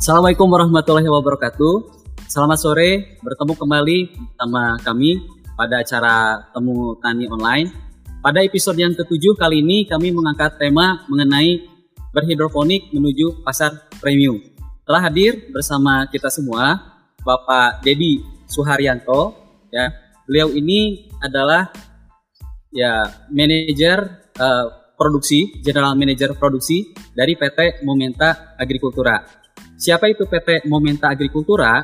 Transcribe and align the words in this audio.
Assalamualaikum 0.00 0.48
warahmatullahi 0.48 1.12
wabarakatuh. 1.12 1.74
Selamat 2.24 2.56
sore, 2.56 3.20
bertemu 3.20 3.52
kembali 3.52 3.98
sama 4.32 4.80
kami 4.80 5.20
pada 5.52 5.84
acara 5.84 6.40
Temu 6.56 6.96
Tani 7.04 7.28
Online. 7.28 7.68
Pada 8.24 8.40
episode 8.40 8.80
yang 8.80 8.96
ketujuh 8.96 9.36
kali 9.36 9.60
ini 9.60 9.84
kami 9.84 10.08
mengangkat 10.08 10.56
tema 10.56 11.04
mengenai 11.04 11.68
berhidroponik 12.16 12.88
menuju 12.96 13.44
pasar 13.44 13.92
premium. 14.00 14.40
Telah 14.88 15.04
hadir 15.04 15.52
bersama 15.52 16.08
kita 16.08 16.32
semua 16.32 16.80
Bapak 17.20 17.84
Dedi 17.84 18.24
Suharyanto 18.48 19.36
ya. 19.68 19.92
Beliau 20.24 20.48
ini 20.48 21.12
adalah 21.20 21.68
ya 22.72 23.04
manajer 23.28 24.32
uh, 24.40 24.96
produksi, 24.96 25.60
general 25.60 25.92
manager 25.92 26.32
produksi 26.40 26.88
dari 27.12 27.36
PT 27.36 27.84
Momenta 27.84 28.56
Agrikultura. 28.56 29.39
Siapa 29.80 30.12
itu 30.12 30.28
PT 30.28 30.68
Momenta 30.68 31.08
Agrikultura? 31.08 31.80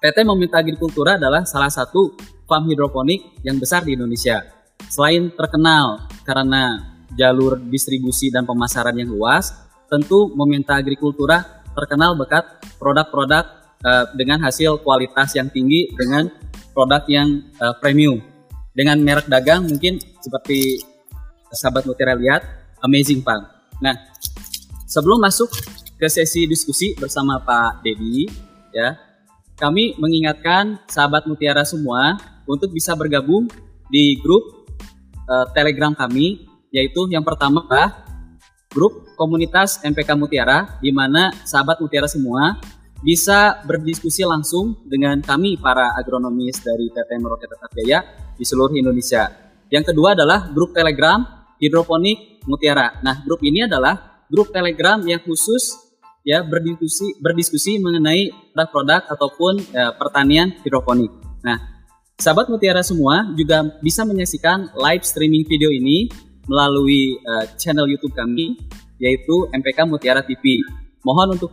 PT 0.00 0.24
Momenta 0.24 0.56
Agrikultura 0.56 1.20
adalah 1.20 1.44
salah 1.44 1.68
satu 1.68 2.16
farm 2.48 2.64
hidroponik 2.72 3.44
yang 3.44 3.60
besar 3.60 3.84
di 3.84 3.92
Indonesia. 3.92 4.40
Selain 4.88 5.28
terkenal 5.28 6.08
karena 6.24 6.80
jalur 7.12 7.60
distribusi 7.60 8.32
dan 8.32 8.48
pemasaran 8.48 8.96
yang 8.96 9.12
luas, 9.12 9.52
tentu 9.92 10.32
Momenta 10.32 10.80
Agrikultura 10.80 11.60
terkenal 11.76 12.16
bekat 12.16 12.56
produk-produk 12.80 13.44
uh, 13.84 14.08
dengan 14.16 14.40
hasil 14.40 14.80
kualitas 14.80 15.36
yang 15.36 15.52
tinggi 15.52 15.92
dengan 15.92 16.24
produk 16.72 17.04
yang 17.04 17.44
uh, 17.60 17.76
premium. 17.84 18.16
Dengan 18.72 18.96
merek 18.96 19.28
dagang 19.28 19.68
mungkin 19.68 20.00
seperti 20.24 20.80
sahabat 21.52 21.84
Mutiara 21.84 22.16
lihat 22.16 22.40
Amazing 22.80 23.20
Farm. 23.20 23.44
Nah, 23.84 23.92
sebelum 24.88 25.20
masuk 25.20 25.52
ke 26.00 26.08
sesi 26.08 26.48
diskusi 26.48 26.96
bersama 26.96 27.36
Pak 27.44 27.84
Dedi, 27.84 28.24
ya, 28.72 28.96
kami 29.60 30.00
mengingatkan 30.00 30.80
sahabat 30.88 31.28
Mutiara 31.28 31.60
semua 31.68 32.16
untuk 32.48 32.72
bisa 32.72 32.96
bergabung 32.96 33.44
di 33.92 34.16
grup 34.16 34.64
uh, 35.28 35.44
Telegram 35.52 35.92
kami, 35.92 36.48
yaitu 36.72 37.04
yang 37.12 37.20
pertama 37.20 37.68
adalah 37.68 38.08
grup 38.72 39.12
komunitas 39.20 39.84
MPK 39.84 40.16
Mutiara, 40.16 40.80
di 40.80 40.88
mana 40.88 41.36
sahabat 41.44 41.76
Mutiara 41.84 42.08
semua 42.08 42.56
bisa 43.04 43.60
berdiskusi 43.68 44.24
langsung 44.24 44.80
dengan 44.88 45.20
kami 45.20 45.60
para 45.60 45.92
agronomis 46.00 46.64
dari 46.64 46.88
PT 46.88 47.20
Meroket 47.20 47.52
Tetap 47.52 47.70
Jaya 47.76 48.00
di 48.40 48.44
seluruh 48.48 48.72
Indonesia. 48.72 49.28
Yang 49.68 49.92
kedua 49.92 50.16
adalah 50.16 50.48
grup 50.48 50.72
Telegram 50.72 51.20
hidroponik 51.60 52.40
mutiara. 52.48 53.00
Nah, 53.04 53.20
grup 53.24 53.44
ini 53.44 53.68
adalah 53.68 54.24
grup 54.32 54.48
Telegram 54.52 54.96
yang 55.04 55.20
khusus 55.20 55.89
ya 56.26 56.44
berdiskusi 56.44 57.16
berdiskusi 57.20 57.80
mengenai 57.80 58.32
produk-produk 58.52 59.02
ataupun 59.08 59.54
ya, 59.72 59.92
pertanian 59.96 60.52
hidroponik. 60.64 61.10
Nah, 61.40 61.56
sahabat 62.20 62.52
mutiara 62.52 62.84
semua 62.84 63.32
juga 63.32 63.64
bisa 63.80 64.04
menyaksikan 64.04 64.76
live 64.76 65.04
streaming 65.04 65.48
video 65.48 65.72
ini 65.72 66.12
melalui 66.44 67.16
uh, 67.24 67.44
channel 67.56 67.88
YouTube 67.88 68.12
kami 68.12 68.58
yaitu 69.00 69.48
MPK 69.56 69.88
Mutiara 69.88 70.20
TV. 70.20 70.60
Mohon 71.00 71.40
untuk 71.40 71.52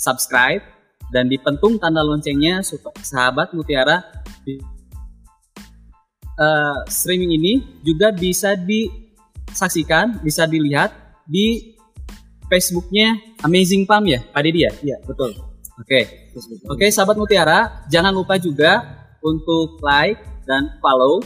subscribe 0.00 0.64
dan 1.12 1.28
dipentung 1.28 1.76
tanda 1.76 2.00
loncengnya 2.00 2.64
sahabat 3.04 3.52
mutiara 3.52 4.00
uh, 6.40 6.80
streaming 6.88 7.36
ini 7.36 7.52
juga 7.84 8.10
bisa 8.16 8.56
di 8.56 8.88
saksikan, 9.52 10.24
bisa 10.24 10.48
dilihat 10.48 10.96
di 11.28 11.71
Facebooknya 12.52 13.16
Amazing 13.40 13.88
Pam 13.88 14.04
ya, 14.04 14.20
Pak 14.20 14.44
Dedi 14.44 14.68
ya? 14.68 14.72
Iya, 14.84 14.96
betul. 15.08 15.32
Oke. 15.80 15.88
Okay. 15.88 16.04
Oke, 16.68 16.84
okay, 16.84 16.88
sahabat 16.92 17.16
Mutiara, 17.16 17.88
jangan 17.88 18.12
lupa 18.12 18.36
juga 18.36 18.84
untuk 19.24 19.80
like 19.80 20.20
dan 20.44 20.76
follow 20.84 21.24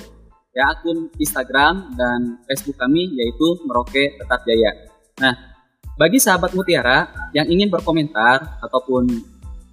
ya 0.55 0.71
akun 0.71 1.11
Instagram 1.19 1.99
dan 1.99 2.41
Facebook 2.47 2.78
kami 2.78 3.11
yaitu 3.19 3.59
Merauke 3.67 4.15
Tetap 4.17 4.41
Jaya. 4.47 4.73
Nah, 5.19 5.34
bagi 5.99 6.23
sahabat 6.23 6.55
Mutiara 6.55 7.11
yang 7.34 7.50
ingin 7.50 7.69
berkomentar 7.69 8.62
ataupun 8.62 9.11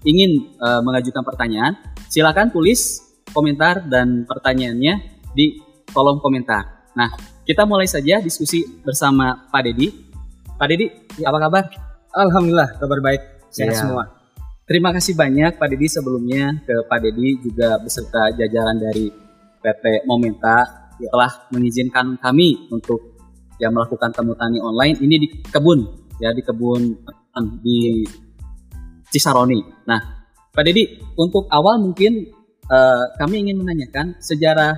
ingin 0.03 0.57
uh, 0.59 0.81
mengajukan 0.83 1.23
pertanyaan, 1.23 1.79
silakan 2.11 2.51
tulis 2.51 2.99
komentar 3.31 3.85
dan 3.87 4.27
pertanyaannya 4.27 5.21
di 5.31 5.61
kolom 5.93 6.19
komentar. 6.19 6.91
Nah, 6.97 7.13
kita 7.47 7.63
mulai 7.63 7.87
saja 7.87 8.19
diskusi 8.19 8.63
bersama 8.83 9.47
Pak 9.47 9.61
Dedi. 9.63 10.12
Pak 10.57 10.67
Dedi, 10.69 10.85
ya. 11.17 11.33
apa 11.33 11.37
kabar? 11.49 11.63
Alhamdulillah, 12.13 12.69
kabar 12.77 12.99
baik. 13.01 13.21
Sehat 13.49 13.73
ya. 13.73 13.81
semua. 13.85 14.03
Terima 14.63 14.95
kasih 14.95 15.13
banyak 15.19 15.59
Pak 15.59 15.67
Dedi 15.75 15.87
sebelumnya 15.91 16.55
ke 16.63 16.87
Pak 16.87 16.99
Dedi 17.03 17.35
juga 17.43 17.75
beserta 17.83 18.31
jajaran 18.31 18.79
dari 18.79 19.11
PT 19.59 20.07
Momenta 20.07 20.89
ya. 20.97 21.11
telah 21.11 21.31
mengizinkan 21.51 22.15
kami 22.21 22.71
untuk 22.71 23.19
ya 23.59 23.67
melakukan 23.69 24.15
temu 24.15 24.33
tani 24.39 24.57
online 24.63 24.97
ini 25.03 25.15
di 25.19 25.27
kebun 25.45 25.83
ya 26.17 26.31
di 26.31 26.41
kebun 26.41 26.95
di 27.59 28.07
Cisaroni. 29.13 29.61
Nah, 29.85 30.01
Pak 30.49 30.63
Dedi, 30.65 30.97
untuk 31.21 31.45
awal 31.53 31.77
mungkin 31.77 32.33
uh, 32.65 33.13
kami 33.17 33.45
ingin 33.45 33.61
menanyakan 33.61 34.17
sejarah 34.17 34.73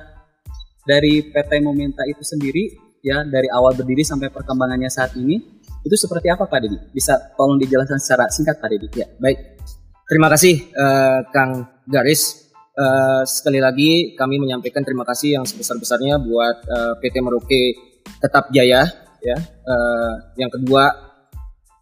dari 0.83 1.23
PT 1.31 1.63
Momenta 1.63 2.03
itu 2.03 2.19
sendiri 2.19 2.75
ya 2.99 3.23
dari 3.23 3.47
awal 3.47 3.77
berdiri 3.77 4.03
sampai 4.03 4.27
perkembangannya 4.33 4.91
saat 4.91 5.15
ini 5.15 5.54
itu 5.85 5.93
seperti 5.93 6.33
apa 6.33 6.49
Pak 6.49 6.59
Dedi? 6.65 6.77
Bisa 6.89 7.13
tolong 7.37 7.61
dijelaskan 7.61 8.01
secara 8.01 8.25
singkat 8.33 8.57
Pak 8.57 8.69
Dedi? 8.73 8.87
Ya, 8.97 9.05
baik. 9.21 9.61
Terima 10.09 10.33
kasih 10.33 10.73
uh, 10.73 11.21
Kang 11.29 11.69
Garis. 11.85 12.49
Uh, 12.75 13.23
sekali 13.23 13.63
lagi 13.63 14.17
kami 14.19 14.35
menyampaikan 14.35 14.83
terima 14.83 15.07
kasih 15.07 15.39
yang 15.39 15.45
sebesar-besarnya 15.47 16.19
buat 16.19 16.57
uh, 16.67 16.93
PT 16.99 17.23
Merauke 17.23 17.63
Tetap 18.19 18.49
Jaya 18.49 18.83
ya. 19.21 19.37
Uh, 19.63 20.13
yang 20.41 20.49
kedua 20.49 20.89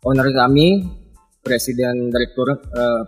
owner 0.03 0.27
kami 0.29 0.83
Presiden 1.43 2.11
Direktur 2.11 2.59
uh, 2.59 3.01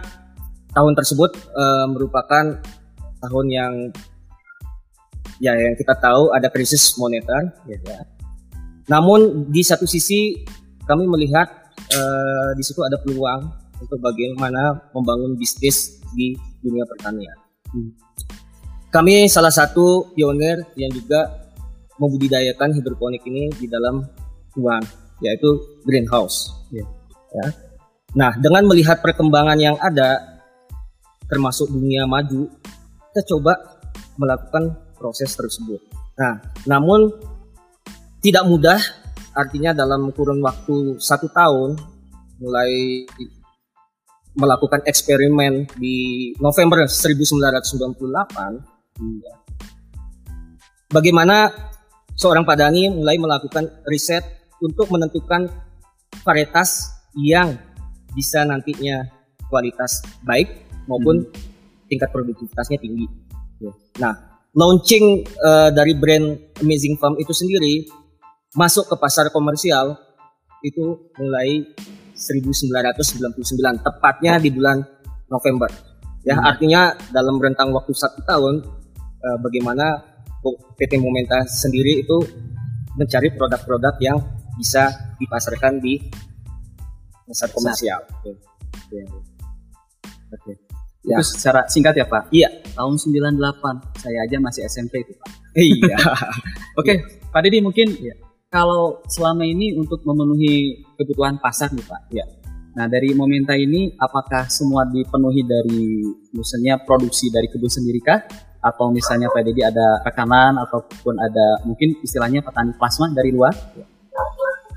tahun 0.74 0.98
tersebut 0.98 1.30
uh, 1.54 1.86
merupakan 1.88 2.58
tahun 3.22 3.46
yang 3.48 3.72
ya 5.40 5.56
yang 5.56 5.76
kita 5.76 5.96
tahu 5.96 6.32
ada 6.34 6.52
krisis 6.52 6.98
moneter 7.00 7.52
ya. 7.64 7.78
ya. 7.80 8.04
Namun 8.90 9.48
di 9.48 9.64
satu 9.64 9.88
sisi 9.88 10.44
kami 10.84 11.08
melihat 11.08 11.48
uh, 11.94 12.50
di 12.54 12.62
situ 12.62 12.84
ada 12.84 13.00
peluang 13.00 13.48
untuk 13.80 13.98
bagaimana 14.00 14.92
membangun 14.92 15.36
bisnis 15.36 16.00
di 16.16 16.36
dunia 16.60 16.84
pertanian. 16.88 17.36
Hmm. 17.72 17.92
Kami 18.88 19.28
salah 19.28 19.52
satu 19.52 20.12
pionir 20.16 20.64
yang 20.78 20.88
juga 20.88 21.44
membudidayakan 22.00 22.76
hidroponik 22.76 23.24
ini 23.28 23.52
di 23.56 23.68
dalam 23.68 24.04
ruang 24.56 24.84
yaitu 25.20 25.60
greenhouse. 25.84 26.52
Ya. 26.72 26.84
ya. 27.32 27.46
Nah, 28.16 28.32
dengan 28.40 28.64
melihat 28.64 29.04
perkembangan 29.04 29.58
yang 29.60 29.76
ada 29.80 30.40
termasuk 31.28 31.68
dunia 31.68 32.08
maju, 32.08 32.48
kita 33.12 33.22
coba 33.36 33.52
melakukan 34.16 34.72
proses 34.96 35.36
tersebut. 35.36 35.80
Nah, 36.16 36.40
namun 36.64 37.12
tidak 38.24 38.48
mudah, 38.48 38.80
artinya 39.36 39.76
dalam 39.76 40.08
kurun 40.16 40.40
waktu 40.40 40.96
satu 40.96 41.28
tahun 41.28 41.76
mulai 42.40 43.04
melakukan 44.36 44.84
eksperimen 44.84 45.64
di 45.80 46.28
November 46.36 46.84
1998 46.84 49.00
ya. 49.00 49.34
bagaimana 50.92 51.48
seorang 52.12 52.44
padani 52.44 52.92
mulai 52.92 53.16
melakukan 53.16 53.80
riset 53.88 54.45
untuk 54.62 54.88
menentukan 54.88 55.48
varietas 56.24 56.92
yang 57.16 57.56
bisa 58.12 58.44
nantinya 58.44 59.04
kualitas 59.52 60.00
baik 60.24 60.66
maupun 60.88 61.24
hmm. 61.24 61.88
tingkat 61.90 62.08
produktivitasnya 62.10 62.80
tinggi. 62.80 63.06
Ya. 63.60 63.72
Nah, 64.00 64.14
launching 64.56 65.24
uh, 65.44 65.68
dari 65.72 65.92
brand 65.96 66.56
Amazing 66.64 66.96
Farm 66.96 67.20
itu 67.20 67.32
sendiri 67.36 67.86
masuk 68.56 68.88
ke 68.88 68.96
pasar 68.96 69.28
komersial 69.28 70.00
itu 70.64 71.12
mulai 71.20 71.62
1999 72.16 73.84
tepatnya 73.84 74.40
di 74.40 74.48
bulan 74.48 74.80
November. 75.28 75.68
Ya, 76.24 76.40
hmm. 76.40 76.48
artinya 76.48 76.82
dalam 77.12 77.36
rentang 77.38 77.70
waktu 77.76 77.92
satu 77.92 78.24
tahun 78.24 78.64
uh, 79.20 79.38
bagaimana 79.44 80.16
PT 80.78 81.02
Momenta 81.02 81.42
sendiri 81.44 82.02
itu 82.02 82.16
mencari 82.96 83.34
produk-produk 83.34 83.94
yang 84.00 84.18
bisa 84.56 85.14
dipasarkan 85.20 85.78
di 85.78 86.00
pasar 87.26 87.48
komersial. 87.52 88.00
Oke. 88.24 89.00
Oke. 90.32 90.52
Ya. 91.06 91.22
Itu 91.22 91.38
secara 91.38 91.70
singkat 91.70 91.94
ya 91.94 92.06
Pak? 92.06 92.34
Iya. 92.34 92.50
Tahun 92.74 92.94
98, 92.98 94.02
saya 94.02 94.18
aja 94.26 94.36
masih 94.42 94.62
SMP 94.66 95.06
itu 95.06 95.14
Pak. 95.14 95.30
Iya. 95.56 95.96
Oke, 96.80 97.00
Pak 97.32 97.40
Deddy 97.40 97.64
mungkin 97.64 97.88
kalau 98.52 99.00
selama 99.08 99.48
ini 99.48 99.72
untuk 99.72 100.04
memenuhi 100.04 100.84
kebutuhan 101.00 101.40
pasar 101.40 101.72
nih 101.72 101.86
Pak. 101.86 102.00
Ya. 102.12 102.28
Nah 102.76 102.84
dari 102.92 103.16
Momenta 103.16 103.56
ini 103.56 103.88
apakah 103.96 104.52
semua 104.52 104.84
dipenuhi 104.84 105.48
dari 105.48 106.04
misalnya 106.36 106.76
produksi 106.84 107.32
dari 107.32 107.48
kebun 107.48 107.72
sendiri 107.72 108.04
kah? 108.04 108.20
Atau 108.60 108.92
misalnya 108.92 109.32
Pak 109.32 109.42
Deddy 109.48 109.64
ada 109.64 110.04
rekanan 110.04 110.60
ataupun 110.60 111.16
ada 111.16 111.64
mungkin 111.64 111.96
istilahnya 112.04 112.44
petani 112.44 112.76
plasma 112.76 113.08
dari 113.16 113.32
luar? 113.32 113.56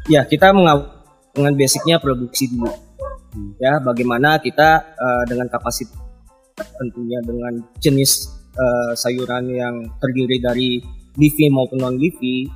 Ya, 0.09 0.25
kita 0.25 0.49
mengawal 0.49 0.89
dengan 1.37 1.53
basicnya 1.53 2.01
produksi 2.01 2.49
dulu. 2.49 2.73
Ya, 3.61 3.77
bagaimana 3.77 4.41
kita 4.41 4.81
eh, 4.97 5.23
dengan 5.29 5.45
kapasitas 5.45 5.93
tentunya 6.81 7.21
dengan 7.21 7.61
jenis 7.77 8.25
eh, 8.57 8.91
sayuran 8.97 9.53
yang 9.53 9.85
terdiri 10.01 10.41
dari 10.41 10.81
leafy 11.13 11.53
maupun 11.53 11.77
non 11.77 11.93
leafy, 11.93 12.49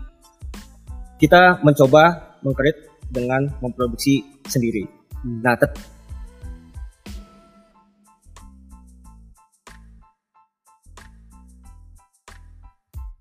kita 1.22 1.62
mencoba 1.62 2.34
mengkreat 2.42 2.90
dengan 3.14 3.46
memproduksi 3.62 4.26
sendiri. 4.50 4.90
Nah, 5.22 5.54
tet- 5.54 5.78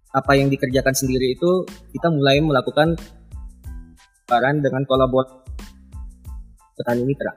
apa 0.08 0.32
yang 0.40 0.48
dikerjakan 0.48 0.96
sendiri 0.96 1.36
itu 1.36 1.68
kita 1.92 2.08
mulai 2.08 2.40
melakukan 2.40 2.96
dengan 4.40 4.82
kolaborasi 4.88 5.42
petani 6.76 7.02
mitra. 7.04 7.32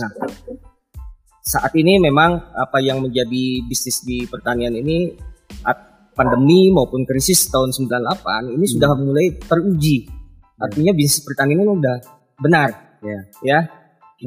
Nah, 0.00 0.10
saat 1.42 1.72
ini 1.74 1.98
memang 1.98 2.54
apa 2.54 2.78
yang 2.78 3.02
menjadi 3.02 3.66
bisnis 3.66 4.06
di 4.06 4.24
pertanian 4.30 4.72
ini 4.72 5.12
pandemi 6.14 6.68
maupun 6.68 7.08
krisis 7.08 7.48
tahun 7.48 7.72
98 7.72 8.54
ini 8.54 8.66
sudah 8.68 8.90
mulai 8.98 9.26
teruji. 9.40 10.06
Artinya 10.60 10.92
bisnis 10.92 11.24
pertanian 11.24 11.64
ini 11.64 11.72
udah 11.80 11.96
benar, 12.36 12.90
Ya. 13.00 13.20
ya. 13.40 13.58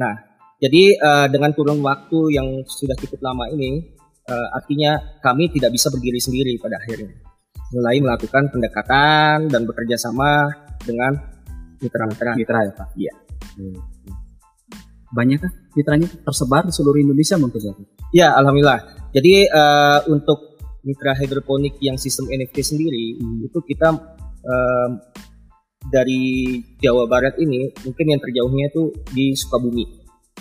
Nah, 0.02 0.14
jadi 0.58 0.98
eh, 0.98 1.26
dengan 1.30 1.54
kurun 1.54 1.78
waktu 1.78 2.34
yang 2.34 2.66
sudah 2.66 2.98
cukup 2.98 3.22
lama 3.22 3.46
ini, 3.54 3.94
eh, 4.26 4.48
artinya 4.50 4.98
kami 5.22 5.50
tidak 5.54 5.70
bisa 5.70 5.90
berdiri 5.94 6.18
sendiri 6.18 6.58
pada 6.58 6.82
akhirnya. 6.82 7.14
Mulai 7.74 8.02
melakukan 8.02 8.50
pendekatan 8.50 9.50
dan 9.50 9.62
bekerja 9.66 9.94
sama 9.98 10.50
dengan 10.84 11.12
mitra-mitra. 11.80 12.32
Mitra 12.36 12.58
ya 12.64 12.72
Pak? 12.72 12.88
Iya. 12.94 13.12
Banyakkah 15.14 15.52
mitranya 15.74 16.08
tersebar 16.22 16.62
di 16.66 16.72
seluruh 16.74 17.00
Indonesia 17.00 17.36
mungkin 17.40 17.60
ya? 17.60 17.72
Ya, 18.14 18.28
alhamdulillah. 18.38 19.10
Jadi 19.14 19.46
eh, 19.46 19.98
untuk 20.10 20.54
mitra 20.84 21.16
hidroponik 21.16 21.80
yang 21.80 21.96
sistem 21.96 22.28
NFT 22.28 22.60
sendiri 22.60 23.16
itu 23.16 23.58
kita 23.64 23.96
em, 24.44 25.00
dari 25.88 26.60
Jawa 26.80 27.08
Barat 27.08 27.40
ini 27.40 27.72
mungkin 27.84 28.06
yang 28.08 28.20
terjauhnya 28.20 28.68
itu 28.72 28.92
di 29.12 29.32
Sukabumi. 29.32 29.84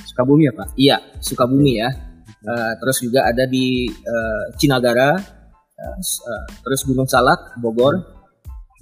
Sukabumi 0.04 0.48
ya 0.48 0.54
Pak? 0.56 0.68
Iya, 0.76 0.98
Sukabumi 1.20 1.74
ya. 1.80 1.90
Eh, 2.44 2.74
terus 2.80 2.98
juga 3.00 3.24
ada 3.24 3.48
di 3.48 3.88
eh, 3.88 4.44
Cinagara, 4.60 5.16
eh, 5.16 6.46
terus 6.64 6.84
Gunung 6.84 7.08
Salak, 7.08 7.56
Bogor. 7.60 8.13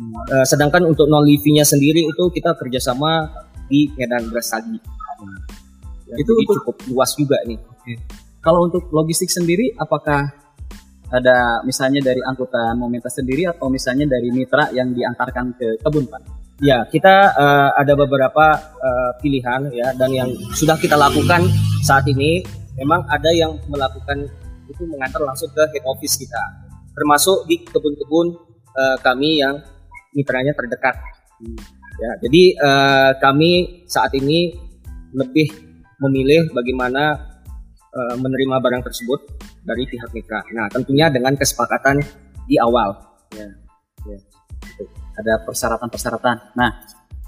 Eh, 0.02 0.46
sedangkan 0.50 0.82
untuk 0.90 1.06
non 1.06 1.22
nya 1.28 1.66
sendiri 1.66 2.02
itu 2.10 2.24
kita 2.34 2.58
kerjasama 2.58 3.30
di 3.70 3.86
Medan 3.94 4.34
Brastagi. 4.34 4.78
Ya, 6.10 6.16
Itu 6.18 6.34
untuk- 6.34 6.58
cukup 6.66 6.76
luas 6.90 7.14
juga 7.14 7.38
nih. 7.46 7.60
Kalau 8.42 8.66
untuk 8.66 8.90
logistik 8.90 9.30
sendiri, 9.30 9.70
apakah 9.78 10.34
ada 11.12 11.62
misalnya 11.68 12.02
dari 12.02 12.24
angkutan 12.24 12.74
Momenta 12.80 13.12
sendiri 13.12 13.46
atau 13.46 13.70
misalnya 13.70 14.10
dari 14.10 14.32
mitra 14.34 14.74
yang 14.74 14.96
diantarkan 14.96 15.54
ke 15.54 15.68
kebun 15.86 16.10
Pak? 16.10 16.22
Ya, 16.62 16.86
kita 16.90 17.38
eh, 17.38 17.70
ada 17.78 17.94
beberapa 17.94 18.58
eh, 18.58 19.12
pilihan 19.22 19.70
ya 19.70 19.94
dan 19.94 20.10
yang 20.10 20.30
sudah 20.58 20.78
kita 20.82 20.98
lakukan 20.98 21.46
saat 21.86 22.06
ini 22.10 22.42
memang 22.78 23.06
ada 23.06 23.30
yang 23.30 23.54
melakukan 23.70 24.26
itu 24.66 24.84
mengantar 24.88 25.22
langsung 25.22 25.52
ke 25.54 25.62
head 25.62 25.86
office 25.86 26.18
kita. 26.18 26.42
Termasuk 26.98 27.46
di 27.46 27.62
kebun-kebun 27.62 28.28
eh, 28.78 28.98
kami 29.06 29.42
yang 29.42 29.62
mitranya 30.16 30.54
terdekat. 30.56 30.96
Ya, 32.02 32.12
jadi 32.24 32.44
eh, 32.58 33.12
kami 33.20 33.84
saat 33.86 34.12
ini 34.18 34.56
lebih 35.12 35.52
memilih 36.02 36.50
bagaimana 36.56 37.18
eh, 37.92 38.16
menerima 38.18 38.56
barang 38.62 38.84
tersebut 38.88 39.20
dari 39.62 39.84
pihak 39.86 40.10
mitra. 40.14 40.42
Nah, 40.56 40.68
tentunya 40.72 41.12
dengan 41.12 41.36
kesepakatan 41.38 42.02
di 42.50 42.58
awal. 42.58 42.98
Ada 45.12 45.44
persyaratan-persyaratan. 45.46 46.56
Nah, 46.58 46.72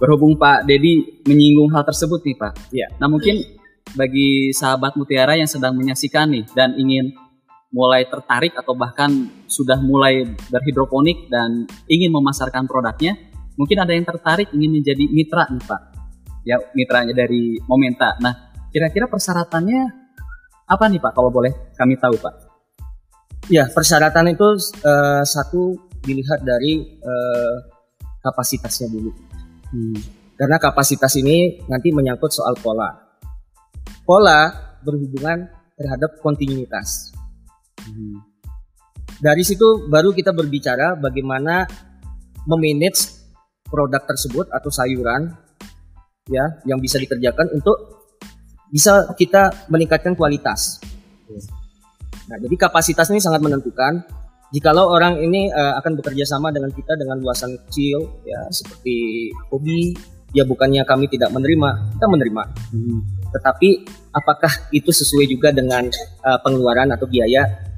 berhubung 0.03 0.35
Pak 0.35 0.67
Dedi 0.67 1.23
menyinggung 1.23 1.71
hal 1.71 1.87
tersebut 1.87 2.19
nih 2.27 2.35
Pak. 2.35 2.53
Iya. 2.75 2.87
Nah 2.99 3.07
mungkin 3.07 3.39
bagi 3.95 4.51
sahabat 4.51 4.99
Mutiara 4.99 5.39
yang 5.39 5.47
sedang 5.47 5.79
menyaksikan 5.79 6.27
nih 6.27 6.43
dan 6.51 6.75
ingin 6.75 7.15
mulai 7.73 8.05
tertarik 8.05 8.53
atau 8.53 8.77
bahkan 8.77 9.09
sudah 9.49 9.81
mulai 9.81 10.29
berhidroponik 10.53 11.27
dan 11.27 11.65
ingin 11.89 12.13
memasarkan 12.13 12.69
produknya, 12.69 13.17
mungkin 13.57 13.81
ada 13.81 13.97
yang 13.97 14.05
tertarik 14.05 14.53
ingin 14.53 14.77
menjadi 14.77 15.09
mitra 15.09 15.49
nih 15.49 15.63
Pak. 15.65 15.81
Ya, 16.45 16.61
mitranya 16.77 17.17
dari 17.17 17.57
Momenta. 17.65 18.13
Nah, 18.21 18.53
kira-kira 18.69 19.09
persyaratannya 19.09 19.81
apa 20.69 20.85
nih 20.85 21.01
Pak 21.01 21.11
kalau 21.17 21.33
boleh 21.33 21.73
kami 21.73 21.97
tahu 21.97 22.13
Pak? 22.21 22.33
Ya, 23.49 23.65
persyaratan 23.67 24.31
itu 24.31 24.47
eh, 24.85 25.23
satu 25.25 25.73
dilihat 26.05 26.45
dari 26.45 26.79
eh, 26.85 27.55
kapasitasnya 28.21 28.87
dulu. 28.93 29.11
Karena 30.37 30.61
kapasitas 30.61 31.17
ini 31.17 31.65
nanti 31.65 31.89
menyangkut 31.89 32.29
soal 32.29 32.53
pola. 32.61 32.93
Pola 34.05 34.53
berhubungan 34.85 35.49
terhadap 35.73 36.21
kontinuitas. 36.21 37.22
Dari 39.23 39.43
situ 39.43 39.87
baru 39.87 40.11
kita 40.11 40.35
berbicara 40.35 40.99
bagaimana 40.99 41.63
memanage 42.43 43.23
produk 43.67 44.03
tersebut 44.03 44.51
atau 44.51 44.69
sayuran 44.69 45.31
ya 46.27 46.59
yang 46.67 46.79
bisa 46.79 46.99
dikerjakan 46.99 47.51
untuk 47.55 48.03
bisa 48.73 49.11
kita 49.15 49.69
meningkatkan 49.69 50.17
kualitas. 50.17 50.81
Nah, 52.27 52.37
jadi 52.39 52.55
kapasitas 52.57 53.11
ini 53.11 53.21
sangat 53.21 53.43
menentukan. 53.43 54.01
Jikalau 54.53 54.93
orang 54.93 55.17
ini 55.17 55.49
eh, 55.49 55.73
akan 55.81 55.97
bekerja 55.97 56.29
sama 56.29 56.53
dengan 56.53 56.69
kita 56.69 56.93
dengan 56.93 57.17
luasan 57.17 57.57
kecil, 57.65 58.21
ya 58.21 58.37
seperti 58.53 59.29
hobi, 59.49 59.97
ya 60.29 60.45
bukannya 60.45 60.85
kami 60.85 61.09
tidak 61.09 61.33
menerima, 61.33 61.69
kita 61.97 62.05
menerima. 62.05 62.43
Tetapi 63.33 63.69
apakah 64.13 64.53
itu 64.69 64.93
sesuai 64.93 65.25
juga 65.25 65.49
dengan 65.49 65.89
eh, 65.89 66.39
pengeluaran 66.45 66.93
atau 66.93 67.09
biaya 67.09 67.72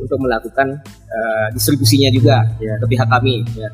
untuk 0.00 0.18
melakukan 0.18 0.80
eh, 1.06 1.46
distribusinya 1.52 2.08
juga 2.10 2.42
Ya. 2.58 2.74
ke 2.80 2.86
pihak 2.88 3.08
kami? 3.08 3.44
Ya, 3.56 3.68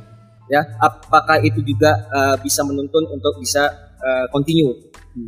ya 0.51 0.61
apakah 0.79 1.39
itu 1.41 1.63
juga 1.63 1.95
eh, 2.11 2.37
bisa 2.43 2.67
menuntun 2.67 3.07
untuk 3.09 3.39
bisa 3.39 3.71
eh, 4.03 4.27
continue 4.31 4.75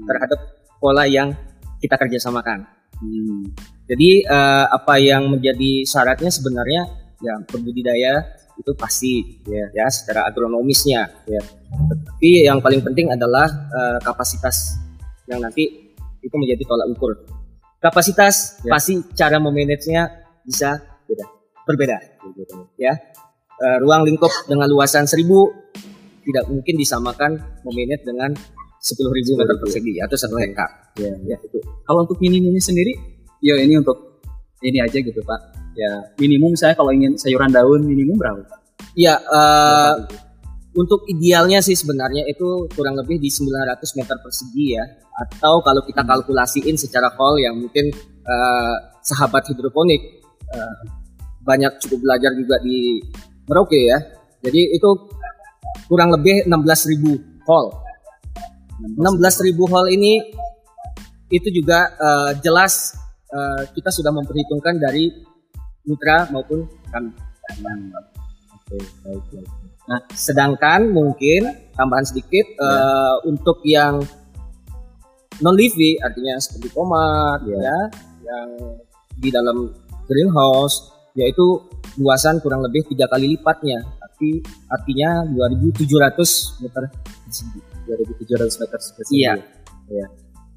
terhadap 0.05 0.39
pola 0.79 1.09
yang 1.09 1.33
kita 1.79 1.95
kerjasamakan? 1.97 2.67
Hmm. 2.99 3.55
Jadi 3.89 4.27
eh, 4.27 4.67
apa 4.69 4.99
yang 4.99 5.31
menjadi 5.31 5.87
syaratnya 5.87 6.29
sebenarnya 6.29 6.83
ya 7.19 7.35
berbudidaya 7.47 8.23
itu 8.59 8.75
pasti 8.75 9.23
ya, 9.47 9.71
ya 9.71 9.87
secara 9.87 10.27
agronomisnya 10.27 11.07
ya. 11.25 11.43
Tapi 11.89 12.43
yang 12.43 12.59
paling 12.59 12.83
penting 12.83 13.07
adalah 13.15 13.47
eh, 13.71 13.99
kapasitas 14.03 14.75
yang 15.31 15.39
nanti 15.39 15.95
itu 16.19 16.35
menjadi 16.35 16.67
tolak 16.67 16.91
ukur. 16.91 17.13
Kapasitas 17.79 18.59
Ya. 18.67 18.75
pasti 18.75 18.99
cara 19.15 19.39
memanagenya 19.39 20.11
bisa 20.49 20.81
beda, 21.05 21.27
berbeda. 21.69 21.97
Ya, 22.81 22.97
Eh, 23.59 23.79
ruang 23.83 24.07
lingkup 24.07 24.31
dengan 24.47 24.71
luasan 24.71 25.03
1000 25.03 25.27
tidak 26.23 26.47
mungkin 26.47 26.79
disamakan 26.79 27.35
memanage 27.67 28.07
dengan 28.07 28.31
10.000 28.79 29.35
meter 29.35 29.59
persegi 29.59 29.99
atau 29.99 30.15
satu 30.15 30.39
hektar. 30.39 30.95
Ya, 30.95 31.11
Ya 31.27 31.37
itu. 31.43 31.59
Kalau 31.83 32.07
untuk 32.07 32.23
minimumnya 32.23 32.63
sendiri, 32.63 32.95
ya 33.43 33.59
ini 33.59 33.75
untuk 33.75 34.23
ini 34.63 34.79
aja 34.79 34.95
gitu 34.95 35.19
Pak. 35.27 35.75
Ya 35.75 35.91
minimum 36.23 36.55
saya 36.55 36.79
kalau 36.79 36.95
ingin 36.95 37.19
sayuran 37.19 37.51
daun 37.51 37.83
minimum 37.83 38.15
berapa? 38.15 38.47
Pak? 38.47 38.61
Ya, 38.95 39.19
eh, 39.19 39.95
untuk 40.79 41.03
idealnya 41.11 41.59
sih 41.59 41.75
sebenarnya 41.75 42.31
itu 42.31 42.71
kurang 42.79 42.95
lebih 42.95 43.19
di 43.19 43.27
900 43.27 43.99
meter 43.99 44.23
persegi 44.23 44.79
ya. 44.79 44.87
Atau 45.19 45.67
kalau 45.67 45.83
kita 45.83 46.07
kalkulasiin 46.07 46.79
secara 46.79 47.11
call 47.19 47.43
yang 47.43 47.59
mungkin 47.59 47.91
eh, 48.23 48.77
sahabat 49.03 49.51
hidroponik 49.51 50.18
banyak 51.45 51.73
cukup 51.85 51.99
belajar 52.05 52.33
juga 52.37 52.57
di 52.61 53.01
Merauke 53.49 53.81
ya. 53.81 53.99
Jadi 54.45 54.77
itu 54.77 54.91
kurang 55.89 56.13
lebih 56.13 56.45
16.000 56.45 57.49
call. 57.49 57.73
16.000 58.79 59.73
hall 59.73 59.87
ini 59.89 60.21
itu 61.29 61.49
juga 61.53 61.93
eh, 61.97 62.31
jelas 62.41 62.97
uh, 63.33 63.63
kita 63.77 63.91
sudah 63.93 64.13
memperhitungkan 64.13 64.81
dari 64.81 65.13
mitra 65.85 66.29
maupun 66.33 66.69
kami. 66.93 67.13
Oke, 67.49 68.77
baik, 69.05 69.25
baik. 69.33 69.49
Nah, 69.89 70.01
sedangkan 70.13 70.93
mungkin 70.93 71.73
tambahan 71.73 72.05
sedikit 72.05 72.45
Ya. 72.45 72.69
uh, 72.69 73.17
untuk 73.25 73.65
yang 73.65 74.05
non 75.41 75.57
living 75.57 75.97
artinya 76.05 76.37
seperti 76.37 76.69
tomat 76.77 77.41
Ya. 77.49 77.57
ya 77.57 77.79
yang 78.29 78.49
di 79.17 79.29
dalam 79.33 79.73
greenhouse 80.09 80.89
yaitu 81.13 81.69
luasan 82.01 82.41
kurang 82.41 82.65
lebih 82.65 82.89
tiga 82.89 83.07
kali 83.11 83.37
lipatnya 83.37 83.85
tapi 84.19 84.43
artinya 84.67 85.23
2700 85.31 86.59
meter 86.67 86.83
persegi. 87.23 87.59
2700 87.87 88.61
meter 88.67 88.79
persegi. 88.83 89.15
Iya. 89.15 89.35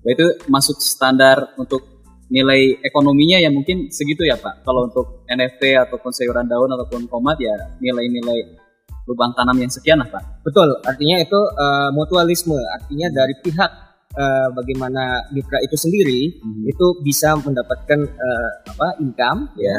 Nah, 0.02 0.10
itu 0.10 0.26
masuk 0.50 0.82
standar 0.82 1.54
untuk 1.62 2.02
nilai 2.34 2.82
ekonominya 2.82 3.38
ya 3.38 3.54
mungkin 3.54 3.94
segitu 3.94 4.26
ya 4.26 4.40
Pak. 4.40 4.66
Kalau 4.66 4.90
untuk 4.90 5.28
NFT 5.30 5.78
ataupun 5.78 6.10
sayuran 6.10 6.50
daun 6.50 6.74
ataupun 6.74 7.06
tomat 7.06 7.38
ya 7.38 7.54
nilai-nilai 7.78 8.58
lubang 9.06 9.36
tanam 9.38 9.62
yang 9.62 9.70
sekian 9.70 10.02
lah 10.02 10.10
Pak. 10.10 10.42
Betul, 10.42 10.74
artinya 10.82 11.22
itu 11.22 11.38
uh, 11.38 11.94
mutualisme, 11.94 12.58
artinya 12.82 13.14
dari 13.14 13.36
pihak 13.44 13.91
uh, 14.16 14.48
bagaimana 14.56 15.28
mitra 15.32 15.60
itu 15.64 15.76
sendiri 15.76 16.40
Mhm. 16.40 16.64
itu 16.68 16.86
bisa 17.04 17.36
mendapatkan 17.38 18.00
uh, 18.06 18.52
apa 18.68 18.88
income 19.00 19.52
ya, 19.58 19.78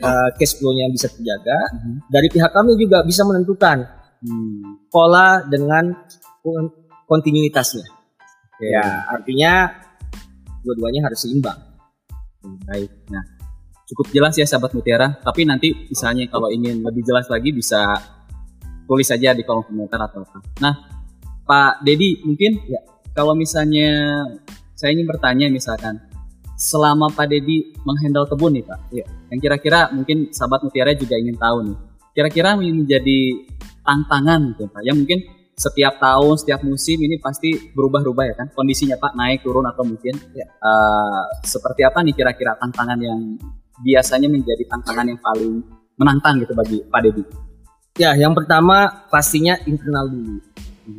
uh, 0.00 0.28
cash 0.36 0.56
flow-nya 0.58 0.88
bisa 0.90 1.08
terjaga. 1.12 1.58
Mhm. 1.80 1.94
Dari 2.08 2.28
pihak 2.32 2.50
kami 2.52 2.76
juga 2.76 3.04
bisa 3.04 3.22
menentukan 3.24 3.84
Hmm. 4.24 4.88
pola 4.88 5.44
dengan 5.44 5.92
kon- 6.40 6.72
kontinuitasnya. 7.04 7.84
Oke. 8.56 8.72
Ya, 8.72 9.04
artinya 9.04 9.68
dua-duanya 10.64 11.04
harus 11.04 11.28
seimbang. 11.28 11.60
Hmm, 12.40 12.56
Baik. 12.64 12.88
Nah, 13.12 13.20
cukup 13.84 14.08
jelas 14.16 14.32
ya 14.40 14.48
sahabat 14.48 14.72
Mutiara. 14.72 15.20
Tapi 15.20 15.44
nanti 15.44 15.68
misalnya 15.92 16.24
kalau 16.32 16.48
ingin 16.48 16.80
lebih 16.80 17.04
jelas 17.04 17.28
lagi 17.28 17.52
bisa 17.52 17.84
tulis 18.88 19.04
saja 19.04 19.36
di 19.36 19.44
kolom 19.44 19.64
komentar 19.68 20.00
atau 20.00 20.24
apa. 20.24 20.40
Nah, 20.64 20.74
Pak 21.44 21.84
Dedi 21.84 22.24
mungkin 22.24 22.64
Ya. 22.64 22.80
Kalau 23.14 23.32
misalnya 23.38 24.20
saya 24.74 24.90
ingin 24.90 25.06
bertanya 25.06 25.46
misalkan 25.48 26.02
selama 26.58 27.10
Pak 27.14 27.30
Dedi 27.30 27.74
menghandle 27.86 28.26
kebun 28.26 28.58
nih 28.58 28.64
Pak, 28.66 28.80
Ya. 28.90 29.06
yang 29.30 29.40
kira-kira 29.42 29.90
mungkin 29.94 30.30
sahabat 30.30 30.66
Mutiara 30.66 30.94
juga 30.94 31.14
ingin 31.18 31.34
tahu 31.38 31.56
nih, 31.70 31.76
kira-kira 32.14 32.58
menjadi 32.58 33.18
tantangan 33.86 34.54
gitu 34.54 34.66
Pak, 34.70 34.82
yang 34.86 34.98
mungkin 34.98 35.22
setiap 35.54 36.02
tahun, 36.02 36.34
setiap 36.34 36.66
musim 36.66 36.98
ini 36.98 37.18
pasti 37.22 37.54
berubah-ubah 37.74 38.24
ya 38.26 38.34
kan, 38.34 38.50
kondisinya 38.54 38.98
Pak 38.98 39.14
naik 39.14 39.46
turun 39.46 39.66
atau 39.66 39.86
mungkin 39.86 40.14
Ya. 40.34 40.46
eh, 40.46 41.22
seperti 41.46 41.86
apa 41.86 42.02
nih 42.02 42.14
kira-kira 42.14 42.58
tantangan 42.58 42.98
yang 42.98 43.38
biasanya 43.82 44.30
menjadi 44.30 44.62
tantangan 44.70 45.06
yang 45.10 45.18
paling 45.22 45.62
menantang 45.98 46.42
gitu 46.42 46.54
bagi 46.54 46.82
Pak 46.86 47.00
Dedi? 47.02 47.22
Ya, 47.94 48.14
yang 48.18 48.34
pertama 48.34 49.06
pastinya 49.06 49.54
internal 49.70 50.10
dulu. 50.10 50.42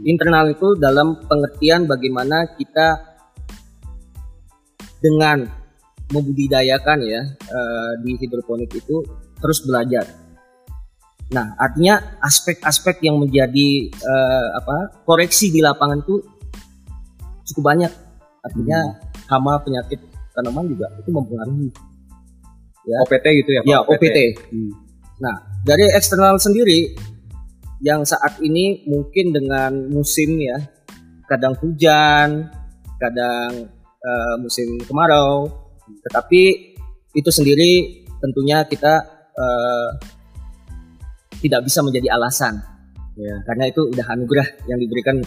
Internal 0.06 0.50
itu 0.50 0.74
dalam 0.82 1.22
pengertian 1.30 1.86
bagaimana 1.86 2.58
kita 2.58 3.15
dengan 4.98 5.46
membudidayakan 6.10 7.00
ya 7.06 7.22
eh, 7.30 7.92
di 8.01 8.18
hidroponik 8.18 8.74
itu 8.74 9.06
terus 9.38 9.62
belajar. 9.65 10.06
Nah, 11.34 11.58
artinya 11.58 12.18
aspek-aspek 12.22 13.01
yang 13.01 13.18
menjadi 13.18 13.89
eh, 13.89 14.48
apa 14.58 15.06
koreksi 15.06 15.50
di 15.50 15.62
lapangan 15.62 16.01
itu 16.01 16.22
cukup 17.54 17.63
banyak. 17.74 17.92
Artinya 18.46 18.80
hama 19.30 19.58
penyakit 19.62 20.01
tanaman 20.34 20.70
juga 20.70 20.89
itu 21.01 21.10
mempengaruhi. 21.10 21.70
Ya. 22.86 23.01
OPT 23.01 23.25
gitu 23.42 23.50
ya 23.50 23.62
Pak? 23.65 23.70
Ya, 23.70 23.80
OPT. 23.82 24.18
Hmm. 24.54 24.72
Nah, 25.18 25.36
dari 25.65 25.89
eksternal 25.89 26.38
sendiri 26.38 26.94
yang 27.84 28.08
saat 28.08 28.39
ini 28.39 28.86
mungkin 28.88 29.36
dengan 29.36 29.72
musim 29.91 30.39
ya, 30.39 30.60
kadang 31.27 31.58
hujan, 31.60 32.48
kadang 33.01 33.67
eh, 34.00 34.36
musim 34.39 34.79
kemarau, 34.86 35.50
tetapi 36.08 36.74
itu 37.15 37.29
sendiri 37.32 38.03
tentunya 38.22 38.63
kita 38.67 38.94
eh, 39.36 39.89
tidak 41.44 41.67
bisa 41.67 41.84
menjadi 41.84 42.15
alasan 42.15 42.75
Ya. 43.15 43.39
karena 43.48 43.72
itu 43.72 43.79
udah 43.96 44.05
anugerah 44.12 44.48
yang 44.67 44.75
diberikan 44.75 45.24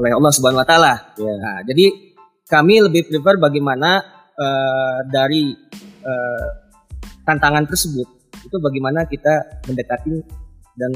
oleh 0.00 0.10
Allah 0.16 0.32
Subhanahu 0.32 0.64
wa 0.64 0.68
taala. 0.68 1.12
Ya. 1.20 1.34
Nah, 1.36 1.60
jadi 1.68 1.92
kami 2.48 2.88
lebih 2.88 3.12
prefer 3.12 3.36
bagaimana 3.36 4.00
eh, 4.32 4.98
dari 5.12 5.52
eh, 6.00 6.48
tantangan 7.28 7.68
tersebut 7.68 8.08
itu 8.42 8.56
bagaimana 8.58 9.04
kita 9.04 9.60
mendekati 9.68 10.24
dan 10.72 10.90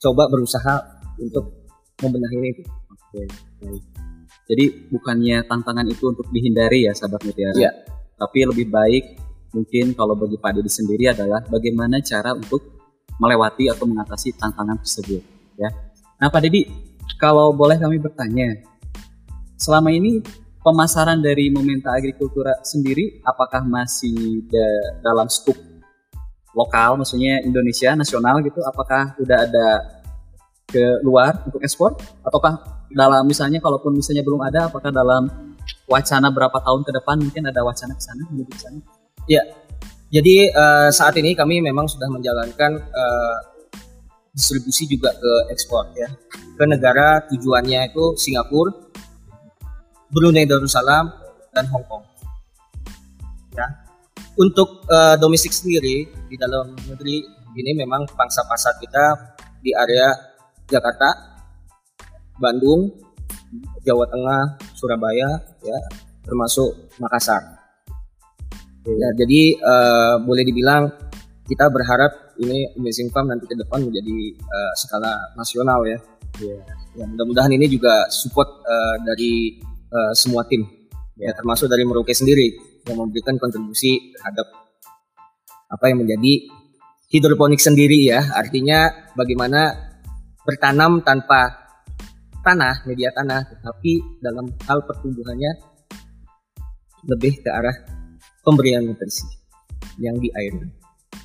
coba 0.00 0.28
berusaha 0.28 0.74
untuk 1.20 1.68
membenahi 2.00 2.36
itu. 2.52 2.62
Oke, 2.92 3.22
baik. 3.62 3.82
Jadi 4.46 4.64
bukannya 4.94 5.42
tantangan 5.50 5.86
itu 5.90 6.06
untuk 6.06 6.26
dihindari 6.30 6.86
ya 6.86 6.92
sahabat 6.94 7.26
mutiara. 7.26 7.58
Iya. 7.58 7.70
Tapi 8.16 8.38
lebih 8.46 8.70
baik 8.70 9.04
mungkin 9.50 9.96
kalau 9.96 10.14
bagi 10.14 10.38
Pak 10.38 10.60
Dedi 10.60 10.70
sendiri 10.70 11.10
adalah 11.10 11.42
bagaimana 11.48 11.98
cara 12.04 12.36
untuk 12.36 12.62
melewati 13.18 13.72
atau 13.72 13.88
mengatasi 13.88 14.36
tantangan 14.38 14.78
tersebut 14.78 15.22
ya. 15.58 15.72
Nah 16.22 16.28
Pak 16.30 16.40
Dedi, 16.46 16.68
kalau 17.18 17.50
boleh 17.56 17.80
kami 17.80 17.98
bertanya, 17.98 18.54
selama 19.58 19.90
ini 19.90 20.22
pemasaran 20.62 21.18
dari 21.18 21.50
Momenta 21.50 21.96
Agrikultura 21.96 22.54
sendiri 22.62 23.20
apakah 23.26 23.66
masih 23.66 24.46
da- 24.46 25.00
dalam 25.02 25.26
skup 25.26 25.56
lokal, 26.56 26.96
maksudnya 26.96 27.44
Indonesia 27.44 27.92
nasional 27.92 28.40
gitu? 28.40 28.64
Apakah 28.64 29.12
udah 29.20 29.38
ada 29.44 29.68
ke 30.64 31.04
luar 31.04 31.44
untuk 31.44 31.60
ekspor? 31.60 31.92
Ataukah 32.24 32.88
dalam 32.88 33.28
misalnya 33.28 33.60
kalaupun 33.60 33.92
misalnya 33.92 34.24
belum 34.24 34.40
ada, 34.40 34.72
apakah 34.72 34.88
dalam 34.88 35.28
wacana 35.84 36.32
berapa 36.32 36.56
tahun 36.56 36.80
ke 36.88 36.90
depan 36.96 37.16
mungkin 37.20 37.42
ada 37.52 37.60
wacana 37.60 37.92
ke 37.92 38.02
sana 38.02 38.24
menuju 38.32 38.50
ke 38.56 38.60
sana? 38.64 38.80
Jadi 40.06 40.36
eh, 40.48 40.88
saat 40.94 41.14
ini 41.20 41.36
kami 41.36 41.60
memang 41.60 41.84
sudah 41.84 42.08
menjalankan 42.08 42.72
eh, 42.80 43.36
distribusi 44.32 44.88
juga 44.88 45.12
ke 45.12 45.52
ekspor 45.52 45.92
ya 45.92 46.08
ke 46.56 46.64
negara 46.64 47.20
tujuannya 47.28 47.92
itu 47.92 48.16
Singapura, 48.16 48.72
Brunei 50.08 50.48
Darussalam 50.48 51.12
dan 51.52 51.68
Hong 51.68 51.84
Kong. 51.84 52.15
Untuk 54.36 54.84
eh, 54.84 55.16
domestik 55.16 55.56
sendiri 55.56 56.04
di 56.28 56.36
dalam 56.36 56.76
negeri 56.76 57.24
ini 57.56 57.72
memang 57.72 58.04
pangsa 58.12 58.44
pasar 58.44 58.76
kita 58.76 59.32
di 59.64 59.72
area 59.72 60.12
Jakarta, 60.68 61.40
Bandung, 62.36 62.92
Jawa 63.80 64.04
Tengah, 64.12 64.60
Surabaya, 64.76 65.40
ya 65.64 65.78
termasuk 66.20 66.92
Makassar. 67.00 67.40
Ya, 68.84 69.08
jadi 69.16 69.56
eh, 69.56 70.14
boleh 70.20 70.44
dibilang 70.44 70.92
kita 71.48 71.72
berharap 71.72 72.36
ini 72.36 72.76
Amazing 72.76 73.08
Farm 73.14 73.32
nanti 73.32 73.48
ke 73.48 73.56
depan 73.56 73.88
menjadi 73.88 74.36
eh, 74.36 74.72
skala 74.76 75.16
nasional 75.32 75.80
ya. 75.88 75.98
Ya, 76.92 77.04
mudah-mudahan 77.08 77.56
ini 77.56 77.72
juga 77.72 78.04
support 78.12 78.60
eh, 78.68 78.96
dari 79.00 79.32
eh, 79.64 80.12
semua 80.12 80.44
tim, 80.44 80.60
ya 81.16 81.32
termasuk 81.32 81.72
dari 81.72 81.88
Merauke 81.88 82.12
sendiri 82.12 82.65
yang 82.86 83.02
memberikan 83.02 83.36
kontribusi 83.36 84.14
terhadap 84.14 84.46
apa 85.66 85.84
yang 85.90 86.06
menjadi 86.06 86.32
hidroponik 87.10 87.58
sendiri 87.58 88.06
ya. 88.06 88.22
Artinya 88.34 89.10
bagaimana 89.18 89.74
bertanam 90.46 91.02
tanpa 91.02 91.66
tanah, 92.46 92.86
media 92.86 93.10
tanah, 93.10 93.42
tetapi 93.42 94.22
dalam 94.22 94.46
hal 94.70 94.86
pertumbuhannya 94.86 95.52
lebih 97.10 97.42
ke 97.42 97.50
arah 97.50 97.74
pemberian 98.46 98.86
nutrisi 98.86 99.26
yang 99.98 100.14
di 100.22 100.30
air. 100.30 100.54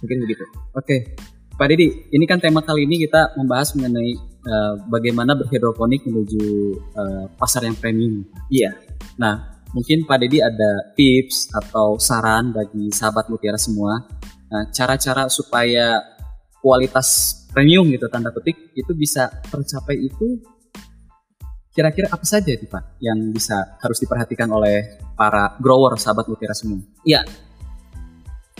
Mungkin 0.01 0.18
begitu. 0.25 0.46
Oke, 0.74 1.13
Pak 1.53 1.68
Dedi, 1.70 2.10
ini 2.10 2.25
kan 2.25 2.41
tema 2.41 2.65
kali 2.65 2.89
ini 2.89 3.06
kita 3.06 3.38
membahas 3.38 3.77
mengenai 3.77 4.12
eh, 4.41 4.74
bagaimana 4.89 5.38
berhidroponik 5.38 6.01
menuju 6.10 6.44
eh, 6.98 7.25
pasar 7.38 7.70
yang 7.70 7.77
premium. 7.77 8.25
Iya. 8.50 8.74
Nah, 9.22 9.50
mungkin 9.72 10.04
Pak 10.04 10.18
Dedi 10.22 10.44
ada 10.44 10.96
tips 10.96 11.51
atau 11.51 11.96
saran 12.00 12.51
bagi 12.51 12.92
sahabat 12.92 13.32
mutiara 13.32 13.60
semua, 13.60 14.04
Nah, 14.51 14.68
cara-cara 14.68 15.32
supaya 15.32 16.04
kualitas 16.60 17.40
premium 17.56 17.88
gitu 17.88 18.12
tanda 18.12 18.36
petik 18.36 18.75
itu 18.75 18.92
bisa 18.92 19.32
tercapai 19.48 19.96
itu 19.96 20.44
kira-kira 21.72 22.12
apa 22.12 22.28
saja 22.28 22.51
nih 22.51 22.68
Pak 22.68 23.00
yang 23.00 23.32
bisa 23.32 23.80
harus 23.80 23.98
diperhatikan 24.04 24.51
oleh 24.51 25.00
para 25.16 25.56
grower 25.56 25.96
sahabat 25.96 26.28
mutiara 26.28 26.51
semua? 26.51 26.84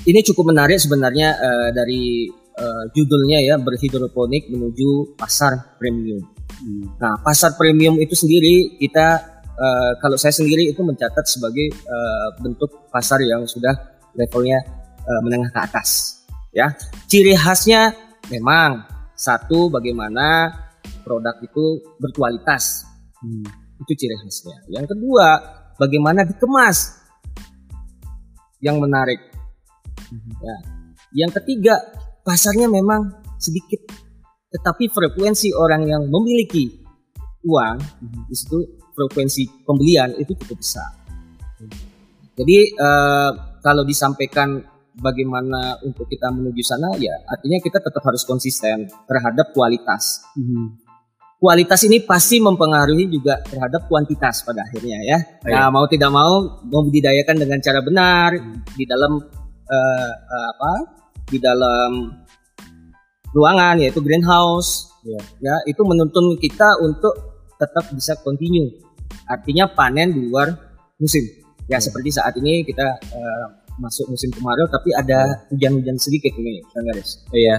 Ini 0.08 0.24
cukup 0.32 0.56
menarik 0.56 0.80
sebenarnya 0.80 1.36
eh, 1.36 1.70
dari 1.76 2.32
eh, 2.32 2.84
judulnya 2.96 3.44
ya 3.44 3.60
berhidroponik 3.60 4.48
menuju 4.48 5.20
pasar 5.20 5.76
premium. 5.76 6.24
Hmm. 6.56 6.88
Nah, 7.04 7.20
pasar 7.20 7.60
premium 7.60 8.00
itu 8.00 8.16
sendiri 8.16 8.80
kita 8.80 9.41
uh, 9.62 9.92
kalau 10.02 10.18
saya 10.18 10.34
sendiri 10.34 10.74
itu 10.74 10.82
mencatat 10.82 11.26
sebagai 11.30 11.70
uh, 11.86 12.28
bentuk 12.42 12.90
pasar 12.90 13.22
yang 13.22 13.46
sudah 13.46 13.72
levelnya 14.18 14.58
uh, 15.06 15.22
menengah 15.22 15.54
ke 15.54 15.60
atas. 15.62 16.22
Ya, 16.52 16.74
ciri 17.08 17.38
khasnya 17.38 17.96
memang 18.28 18.84
satu 19.16 19.72
bagaimana 19.72 20.52
produk 21.06 21.38
itu 21.46 21.80
berkualitas. 22.02 22.84
Hmm, 23.22 23.46
itu 23.80 23.92
ciri 23.96 24.18
khasnya. 24.20 24.58
Yang 24.68 24.98
kedua, 24.98 25.40
bagaimana 25.80 26.28
dikemas 26.28 27.00
yang 28.60 28.82
menarik. 28.82 29.22
Hmm. 30.12 30.34
Ya. 30.44 30.58
Yang 31.24 31.32
ketiga, 31.40 31.80
pasarnya 32.28 32.68
memang 32.68 33.22
sedikit 33.40 33.80
tetapi 34.52 34.92
frekuensi 34.92 35.56
orang 35.56 35.88
yang 35.88 36.04
memiliki 36.12 36.84
uang 37.48 37.80
hmm. 37.80 38.28
di 38.28 38.36
situ 38.36 38.60
frekuensi 39.02 39.66
pembelian 39.66 40.14
itu 40.22 40.38
cukup 40.38 40.62
besar. 40.62 40.90
Jadi 42.38 42.58
uh, 42.78 43.32
kalau 43.62 43.82
disampaikan 43.86 44.62
bagaimana 44.98 45.80
untuk 45.82 46.06
kita 46.10 46.30
menuju 46.30 46.62
sana 46.62 46.94
ya 47.00 47.16
artinya 47.26 47.58
kita 47.64 47.80
tetap 47.80 48.04
harus 48.06 48.24
konsisten 48.28 48.86
terhadap 49.10 49.54
kualitas. 49.56 50.22
Hmm. 50.38 50.78
Kualitas 51.42 51.82
ini 51.90 52.06
pasti 52.06 52.38
mempengaruhi 52.38 53.10
juga 53.10 53.42
terhadap 53.42 53.90
kuantitas 53.90 54.46
pada 54.46 54.62
akhirnya 54.62 55.02
ya. 55.02 55.18
Oh, 55.18 55.50
iya. 55.50 55.58
Nah 55.58 55.68
mau 55.74 55.86
tidak 55.90 56.14
mau 56.14 56.62
membudidayakan 56.62 57.38
dengan 57.42 57.58
cara 57.58 57.80
benar 57.82 58.30
hmm. 58.38 58.78
di 58.78 58.86
dalam 58.86 59.18
uh, 59.66 60.12
apa? 60.54 60.74
Di 61.26 61.42
dalam 61.42 62.14
ruangan 63.32 63.80
yaitu 63.80 64.04
greenhouse 64.04 64.92
yeah. 65.08 65.24
ya 65.40 65.56
itu 65.66 65.82
menuntun 65.88 66.36
kita 66.38 66.78
untuk 66.84 67.14
tetap 67.58 67.86
bisa 67.94 68.18
continue. 68.22 68.70
Artinya 69.28 69.70
panen 69.72 70.14
di 70.14 70.22
luar 70.28 70.52
musim. 71.00 71.24
Ya 71.70 71.78
hmm. 71.78 71.86
seperti 71.88 72.10
saat 72.14 72.34
ini 72.38 72.66
kita 72.68 72.86
uh, 73.00 73.46
masuk 73.80 74.12
musim 74.12 74.30
kemarau 74.30 74.68
tapi 74.68 74.94
ada 74.94 75.48
hujan-hujan 75.50 75.98
sedikit 75.98 76.34
ini, 76.38 76.62
Kang 76.70 76.86
Garis. 76.86 77.24
Oh, 77.32 77.38
iya. 77.38 77.58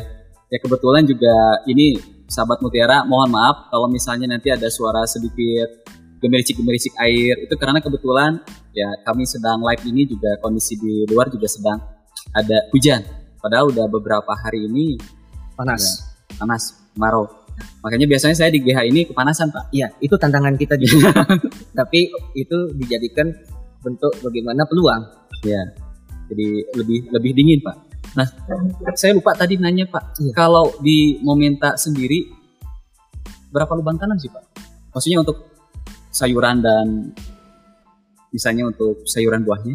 Ya 0.53 0.59
kebetulan 0.61 1.09
juga 1.09 1.65
ini 1.65 1.97
sahabat 2.29 2.61
Mutiara 2.61 3.09
mohon 3.09 3.33
maaf 3.33 3.73
kalau 3.73 3.89
misalnya 3.89 4.29
nanti 4.37 4.53
ada 4.53 4.69
suara 4.69 5.09
sedikit 5.09 5.89
gemericik-gemericik 6.21 6.93
air 7.03 7.35
itu 7.41 7.55
karena 7.57 7.81
kebetulan 7.83 8.39
ya 8.77 8.89
kami 9.03 9.27
sedang 9.27 9.65
live 9.65 9.83
ini 9.89 10.07
juga 10.07 10.39
kondisi 10.39 10.79
di 10.79 11.09
luar 11.09 11.33
juga 11.33 11.49
sedang 11.49 11.81
ada 12.37 12.69
hujan. 12.71 13.03
Padahal 13.43 13.75
udah 13.75 13.91
beberapa 13.91 14.33
hari 14.39 14.71
ini 14.71 15.01
panas. 15.59 15.83
Ya, 15.83 16.37
panas, 16.39 16.63
kemarau. 16.95 17.42
Makanya 17.83 18.07
biasanya 18.07 18.37
saya 18.39 18.51
di 18.55 18.63
GH 18.63 18.79
ini 18.87 19.01
kepanasan 19.11 19.51
Pak. 19.51 19.75
Iya, 19.75 19.91
itu 19.99 20.15
tantangan 20.15 20.55
kita 20.55 20.79
juga. 20.79 21.11
Tapi 21.79 22.11
itu 22.39 22.59
dijadikan 22.79 23.27
bentuk 23.83 24.15
bagaimana 24.23 24.63
peluang. 24.71 25.03
Ya, 25.43 25.63
jadi 26.31 26.49
lebih 26.79 26.99
lebih 27.11 27.33
dingin 27.35 27.61
Pak. 27.61 27.77
Nah, 28.15 28.29
saya 28.95 29.17
lupa 29.17 29.35
tadi 29.35 29.59
nanya 29.59 29.89
Pak, 29.89 30.21
iya. 30.21 30.33
kalau 30.37 30.69
di 30.85 31.19
Momenta 31.25 31.75
sendiri 31.81 32.29
berapa 33.51 33.73
lubang 33.75 33.99
tanam 33.99 34.21
sih 34.21 34.31
Pak? 34.31 34.45
Maksudnya 34.93 35.25
untuk 35.25 35.49
sayuran 36.13 36.61
dan 36.61 37.11
misalnya 38.31 38.69
untuk 38.69 39.03
sayuran 39.09 39.43
buahnya? 39.43 39.75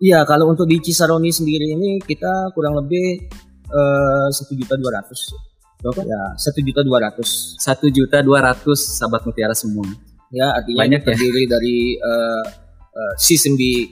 Iya, 0.00 0.22
kalau 0.24 0.50
untuk 0.50 0.70
di 0.70 0.78
Cisaroni 0.80 1.34
sendiri 1.34 1.74
ini 1.74 1.98
kita 1.98 2.54
kurang 2.54 2.78
lebih 2.78 3.26
eh, 3.68 4.26
satu 4.30 4.54
juta 4.54 4.78
dua 4.78 5.02
ratus 5.02 5.53
Berapa? 5.84 6.00
Ya, 6.08 6.22
satu 6.40 6.64
juta 6.64 6.80
dua 6.80 6.98
ratus. 7.04 7.60
Satu 7.60 7.92
juta 7.92 8.24
dua 8.24 8.40
ratus 8.40 8.80
sahabat 8.96 9.28
mutiara 9.28 9.52
semua. 9.52 9.84
Ya, 10.32 10.48
artinya 10.56 10.80
Banyak 10.80 11.00
ya? 11.04 11.06
terdiri 11.12 11.44
ya? 11.44 11.48
dari 11.60 11.76
uh, 12.00 12.44
uh, 12.88 13.14
sistem 13.20 13.60
di 13.60 13.84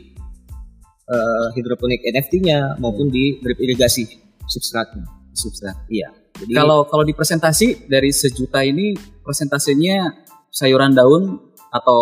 uh, 1.13 1.53
hidroponik 1.53 2.01
NFT-nya 2.09 2.81
maupun 2.81 3.13
di 3.13 3.37
drip 3.45 3.61
irigasi 3.61 4.09
substratnya. 4.49 5.05
Substrat. 5.37 5.85
Iya. 5.93 6.09
Jadi 6.33 6.53
kalau 6.57 6.89
kalau 6.89 7.05
di 7.05 7.13
presentasi 7.13 7.85
dari 7.85 8.09
sejuta 8.09 8.65
ini 8.65 8.97
presentasinya 9.21 10.25
sayuran 10.49 10.97
daun 10.97 11.37
atau 11.69 12.01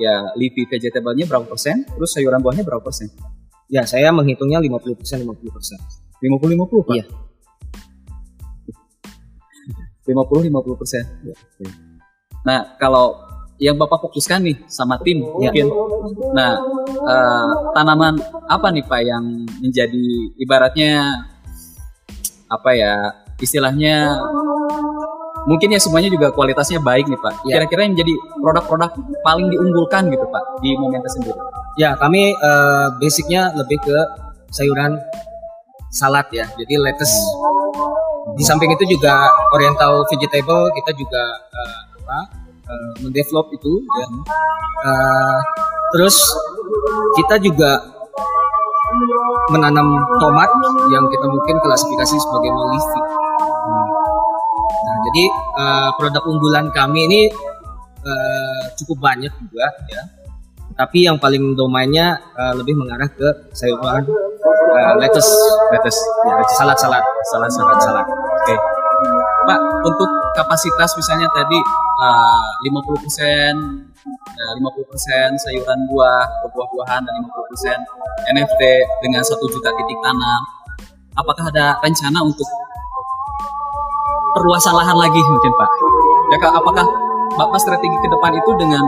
ya 0.00 0.32
leafy 0.40 0.64
vegetable-nya 0.64 1.28
berapa 1.28 1.44
persen? 1.44 1.84
Terus 1.84 2.16
sayuran 2.16 2.40
buahnya 2.40 2.64
berapa 2.64 2.80
persen? 2.80 3.12
Ya, 3.68 3.84
saya 3.84 4.08
menghitungnya 4.08 4.56
50 4.56 4.96
persen 4.96 5.20
50 5.20 5.52
persen. 5.52 5.78
50 6.24 6.56
50 6.56 6.88
Pak? 6.88 6.96
Iya. 6.96 7.04
50 10.06 10.48
50 10.48 10.80
persen. 10.80 11.04
Ya. 11.26 11.36
Nah 12.46 12.78
kalau 12.78 13.26
yang 13.56 13.76
bapak 13.80 14.06
fokuskan 14.08 14.44
nih 14.44 14.56
sama 14.68 15.00
tim 15.00 15.24
ya. 15.40 15.48
mungkin, 15.48 15.66
nah 16.36 16.60
uh, 17.08 17.72
tanaman 17.72 18.20
apa 18.52 18.68
nih 18.68 18.84
pak 18.84 19.00
yang 19.00 19.24
menjadi 19.64 20.06
ibaratnya 20.36 21.24
apa 22.46 22.70
ya 22.76 22.94
istilahnya 23.40 24.20
mungkin 25.48 25.72
ya 25.72 25.80
semuanya 25.80 26.10
juga 26.12 26.30
kualitasnya 26.34 26.82
baik 26.82 27.08
nih 27.08 27.20
pak. 27.22 27.34
Ya. 27.48 27.58
Kira-kira 27.58 27.80
yang 27.88 27.92
menjadi 27.96 28.14
produk-produk 28.42 28.90
paling 29.24 29.46
diunggulkan 29.48 30.12
gitu 30.12 30.26
pak 30.28 30.44
di 30.60 30.76
Momenta 30.76 31.08
sendiri? 31.08 31.38
Ya 31.80 31.96
kami 31.96 32.34
uh, 32.36 32.92
basicnya 33.00 33.56
lebih 33.56 33.80
ke 33.80 33.98
sayuran 34.52 35.00
salad 35.96 36.28
ya, 36.28 36.44
jadi 36.60 36.76
lettuce. 36.76 37.16
Di 38.36 38.44
samping 38.44 38.68
itu 38.76 38.84
juga 38.84 39.32
oriental 39.56 40.04
vegetable 40.12 40.68
kita 40.76 40.92
juga 40.92 41.22
uh, 41.48 41.80
apa 42.04 42.18
uh, 42.68 42.92
mendevelop 43.00 43.48
itu 43.56 43.80
ya. 43.80 44.06
Uh, 44.84 45.40
terus 45.96 46.20
kita 47.16 47.40
juga 47.40 47.80
menanam 49.48 49.88
tomat 50.20 50.50
yang 50.92 51.08
kita 51.08 51.26
mungkin 51.26 51.56
klasifikasi 51.64 52.16
sebagai 52.20 52.50
leafy. 52.52 53.00
Nah, 54.76 54.96
jadi 55.10 55.24
uh, 55.56 55.90
produk 55.96 56.22
unggulan 56.28 56.68
kami 56.76 57.08
ini 57.08 57.20
uh, 58.04 58.62
cukup 58.76 59.00
banyak 59.00 59.32
juga 59.48 59.66
ya. 59.88 60.02
Tapi 60.76 61.08
yang 61.08 61.16
paling 61.16 61.56
domainnya 61.56 62.20
uh, 62.36 62.52
lebih 62.52 62.76
mengarah 62.76 63.08
ke 63.08 63.48
sayuran 63.56 64.04
uh, 64.72 64.94
lettuce, 64.98 65.30
lettuce, 65.70 66.00
ya, 66.26 66.34
salad 66.58 66.78
salad, 66.78 67.04
salad 67.30 67.50
salad 67.52 67.78
salad. 67.82 68.06
Oke. 68.06 68.54
Okay. 68.54 68.58
Pak, 69.46 69.60
untuk 69.86 70.10
kapasitas 70.34 70.90
misalnya 70.98 71.28
tadi 71.30 71.58
uh, 72.02 72.48
50 72.66 73.04
persen, 73.04 73.54
uh, 74.26 74.52
50 74.58 74.90
persen 74.90 75.28
sayuran 75.38 75.78
buah, 75.92 76.26
buah-buahan 76.50 77.02
dan 77.04 77.14
50 77.22 77.50
persen 77.52 77.78
NFT 78.34 78.62
dengan 79.06 79.22
satu 79.22 79.44
juta 79.46 79.70
titik 79.70 79.98
tanam. 80.02 80.42
Apakah 81.16 81.48
ada 81.48 81.78
rencana 81.80 82.20
untuk 82.20 82.48
perluasan 84.36 84.74
lahan 84.76 84.96
lagi 84.98 85.20
mungkin 85.22 85.52
Pak? 85.56 85.70
Ya 86.34 86.38
apakah 86.52 86.84
Bapak 87.36 87.60
strategi 87.60 87.96
ke 88.00 88.08
depan 88.08 88.32
itu 88.32 88.50
dengan 88.56 88.82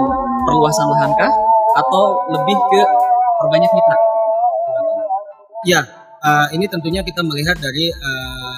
perluasan 0.49 0.89
lahan 0.89 1.13
kah 1.17 1.33
atau 1.79 2.17
lebih 2.33 2.57
ke 2.73 2.81
perbanyak 3.45 3.71
mitra? 3.71 4.18
Ya, 5.67 5.83
uh, 6.23 6.47
ini 6.55 6.71
tentunya 6.71 7.03
kita 7.03 7.19
melihat 7.27 7.59
dari 7.59 7.91
uh, 7.91 8.57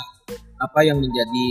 apa 0.60 0.84
yang 0.84 1.00
menjadi 1.00 1.48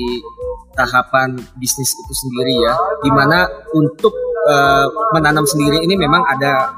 tahapan 0.78 1.34
bisnis 1.58 1.90
itu 1.90 2.14
sendiri 2.14 2.54
ya, 2.62 2.74
di 3.02 3.10
mana 3.10 3.50
untuk 3.74 4.14
uh, 4.46 4.86
menanam 5.18 5.50
sendiri 5.50 5.82
ini 5.82 5.98
memang 5.98 6.22
ada 6.30 6.70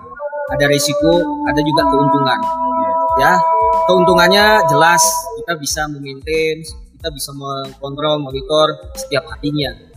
ada 0.55 0.65
risiko, 0.71 1.19
ada 1.51 1.59
juga 1.59 1.83
keuntungan. 1.83 2.39
Ya, 3.19 3.35
keuntungannya 3.91 4.63
jelas 4.71 5.03
kita 5.43 5.59
bisa 5.59 5.81
memaintain, 5.91 6.63
kita 6.95 7.09
bisa 7.11 7.35
mengkontrol, 7.35 8.23
monitor 8.23 8.71
setiap 8.95 9.27
harinya 9.35 9.91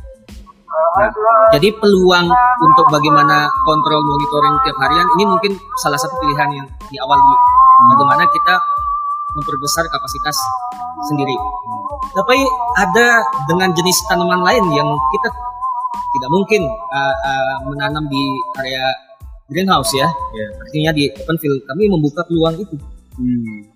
Nah, 0.95 1.11
jadi 1.55 1.75
peluang 1.75 2.27
untuk 2.63 2.87
bagaimana 2.87 3.51
kontrol 3.67 3.99
monitoring 4.03 4.57
tiap 4.63 4.79
harian 4.79 5.09
ini 5.19 5.25
mungkin 5.27 5.53
salah 5.83 5.99
satu 5.99 6.15
pilihan 6.23 6.51
yang 6.55 6.67
di 6.87 6.97
awal 7.03 7.19
dulu. 7.19 7.54
Bagaimana 7.75 8.25
kita 8.31 8.55
memperbesar 9.35 9.85
kapasitas 9.91 10.39
sendiri. 11.11 11.35
Tapi 12.15 12.39
ada 12.79 13.21
dengan 13.51 13.75
jenis 13.75 13.99
tanaman 14.07 14.41
lain 14.47 14.65
yang 14.73 14.89
kita 15.11 15.29
tidak 16.15 16.31
mungkin 16.31 16.63
uh, 16.71 17.15
uh, 17.19 17.57
menanam 17.67 18.07
di 18.07 18.23
area 18.63 18.85
greenhouse 19.51 19.91
ya. 19.93 20.07
Yeah. 20.33 20.51
Artinya 20.63 20.91
di 20.95 21.11
open 21.11 21.37
field 21.43 21.61
kami 21.67 21.91
membuka 21.91 22.23
peluang 22.25 22.55
itu. 22.63 22.77
Hmm. 23.19 23.67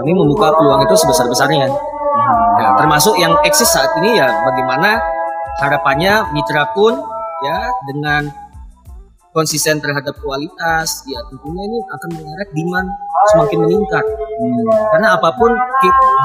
Kami 0.00 0.10
membuka 0.16 0.50
peluang 0.56 0.80
itu 0.88 0.94
sebesar-besarnya. 0.96 1.68
Hmm. 1.68 2.48
Nah, 2.58 2.70
termasuk 2.80 3.14
yang 3.20 3.36
eksis 3.44 3.68
saat 3.68 3.92
ini 4.00 4.16
ya 4.16 4.32
bagaimana 4.48 4.98
harapannya 5.60 6.32
mitra 6.32 6.72
pun 6.72 6.96
ya 7.44 7.68
dengan 7.84 8.32
konsisten 9.34 9.82
terhadap 9.82 10.14
kualitas 10.22 11.02
ya 11.10 11.18
tentunya 11.26 11.62
ini 11.66 11.78
akan 11.90 12.08
mengerek 12.14 12.48
demand 12.54 12.88
semakin 13.34 13.58
meningkat 13.66 14.04
hmm. 14.06 14.64
karena 14.94 15.08
apa 15.18 15.28
pun 15.34 15.50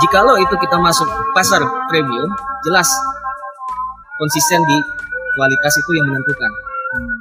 jikalau 0.06 0.38
itu 0.38 0.56
kita 0.62 0.78
masuk 0.78 1.10
pasar 1.34 1.60
premium 1.90 2.30
jelas 2.64 2.88
konsisten 4.22 4.62
di 4.64 4.78
kualitas 5.34 5.74
itu 5.74 5.92
yang 5.98 6.08
menentukan 6.08 6.52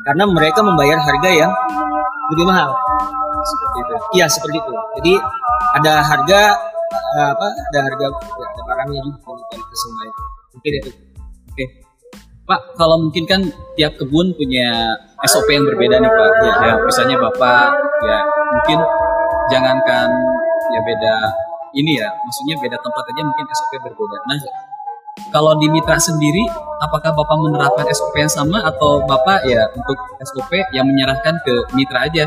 karena 0.04 0.24
mereka 0.24 0.60
membayar 0.64 0.96
harga 0.96 1.28
yang 1.28 1.52
lebih 2.32 2.44
mahal. 2.48 2.70
Seperti 3.44 3.78
itu. 3.80 3.94
Iya 4.20 4.26
seperti 4.28 4.56
itu. 4.60 4.72
Jadi 5.00 5.12
ada 5.80 5.92
harga 6.04 6.40
eh, 7.16 7.28
apa? 7.32 7.46
Ada 7.72 7.78
harga 7.84 8.06
ya, 8.12 8.46
ada 8.48 8.62
barangnya 8.64 9.00
juga 9.04 9.18
kualitas 9.24 9.80
yang 9.84 9.96
lain. 9.96 10.14
Mungkin 10.56 10.72
itu. 10.72 10.90
Oke. 11.52 11.64
Pak, 12.48 12.80
kalau 12.80 12.96
mungkin 12.96 13.28
kan 13.28 13.44
tiap 13.76 13.92
kebun 14.00 14.32
punya 14.32 14.96
SOP 15.28 15.52
yang 15.52 15.68
berbeda 15.68 16.00
nih 16.00 16.08
Pak. 16.08 16.30
Ya, 16.40 16.52
ya, 16.64 16.74
misalnya 16.80 17.16
Bapak 17.20 17.76
ya 18.08 18.18
mungkin 18.24 18.78
jangankan 19.52 20.08
ya 20.72 20.80
beda 20.80 21.14
ini 21.76 22.00
ya, 22.00 22.08
maksudnya 22.08 22.56
beda 22.56 22.76
tempat 22.80 23.04
aja 23.04 23.20
mungkin 23.20 23.44
SOP 23.52 23.72
berbeda. 23.84 24.16
Nah, 24.24 24.38
kalau 25.28 25.60
di 25.60 25.68
mitra 25.68 26.00
sendiri, 26.00 26.48
apakah 26.80 27.12
Bapak 27.12 27.36
menerapkan 27.36 27.84
SOP 27.92 28.16
yang 28.16 28.32
sama 28.32 28.64
atau 28.64 29.04
Bapak 29.04 29.44
ya 29.44 29.68
untuk 29.76 30.00
SOP 30.24 30.48
yang 30.72 30.88
menyerahkan 30.88 31.36
ke 31.44 31.52
mitra 31.76 32.08
aja 32.08 32.24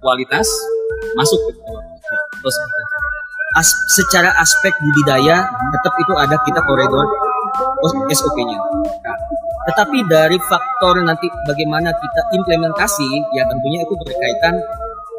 kualitas 0.00 0.48
masuk 1.12 1.36
ke 1.44 1.52
terus 2.40 2.56
As, 3.58 3.66
secara 3.98 4.30
aspek 4.38 4.70
budidaya 4.78 5.42
tetap 5.42 5.94
itu 5.98 6.14
ada 6.14 6.38
kita 6.46 6.62
koridor 6.62 7.02
SOP-nya. 7.88 8.58
Nah, 9.04 9.16
tetapi 9.70 9.98
dari 10.08 10.38
faktor 10.48 11.04
nanti 11.04 11.28
bagaimana 11.44 11.92
kita 11.92 12.22
implementasi 12.32 13.08
ya 13.36 13.44
tentunya 13.46 13.84
itu 13.84 13.94
berkaitan 14.00 14.54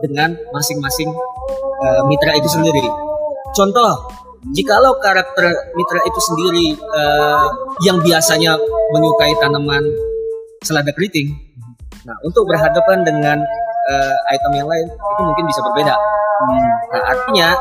dengan 0.02 0.34
masing-masing 0.54 1.10
eh, 1.86 2.02
mitra 2.10 2.34
itu 2.36 2.50
sendiri. 2.50 2.84
Contoh, 3.54 4.10
jikalau 4.56 4.97
karakter 4.97 5.45
mitra 5.78 6.02
itu 6.04 6.19
sendiri 6.19 6.67
eh, 6.74 7.47
yang 7.86 8.02
biasanya 8.02 8.58
menyukai 8.91 9.34
tanaman 9.38 9.86
selada 10.62 10.93
keriting, 10.93 11.34
nah 12.06 12.13
untuk 12.26 12.45
berhadapan 12.50 13.02
dengan 13.06 13.38
eh, 13.89 14.15
item 14.34 14.52
yang 14.58 14.67
lain 14.69 14.88
itu 14.89 15.21
mungkin 15.21 15.45
bisa 15.45 15.62
berbeda. 15.65 15.95
Nah 16.91 17.02
artinya 17.13 17.54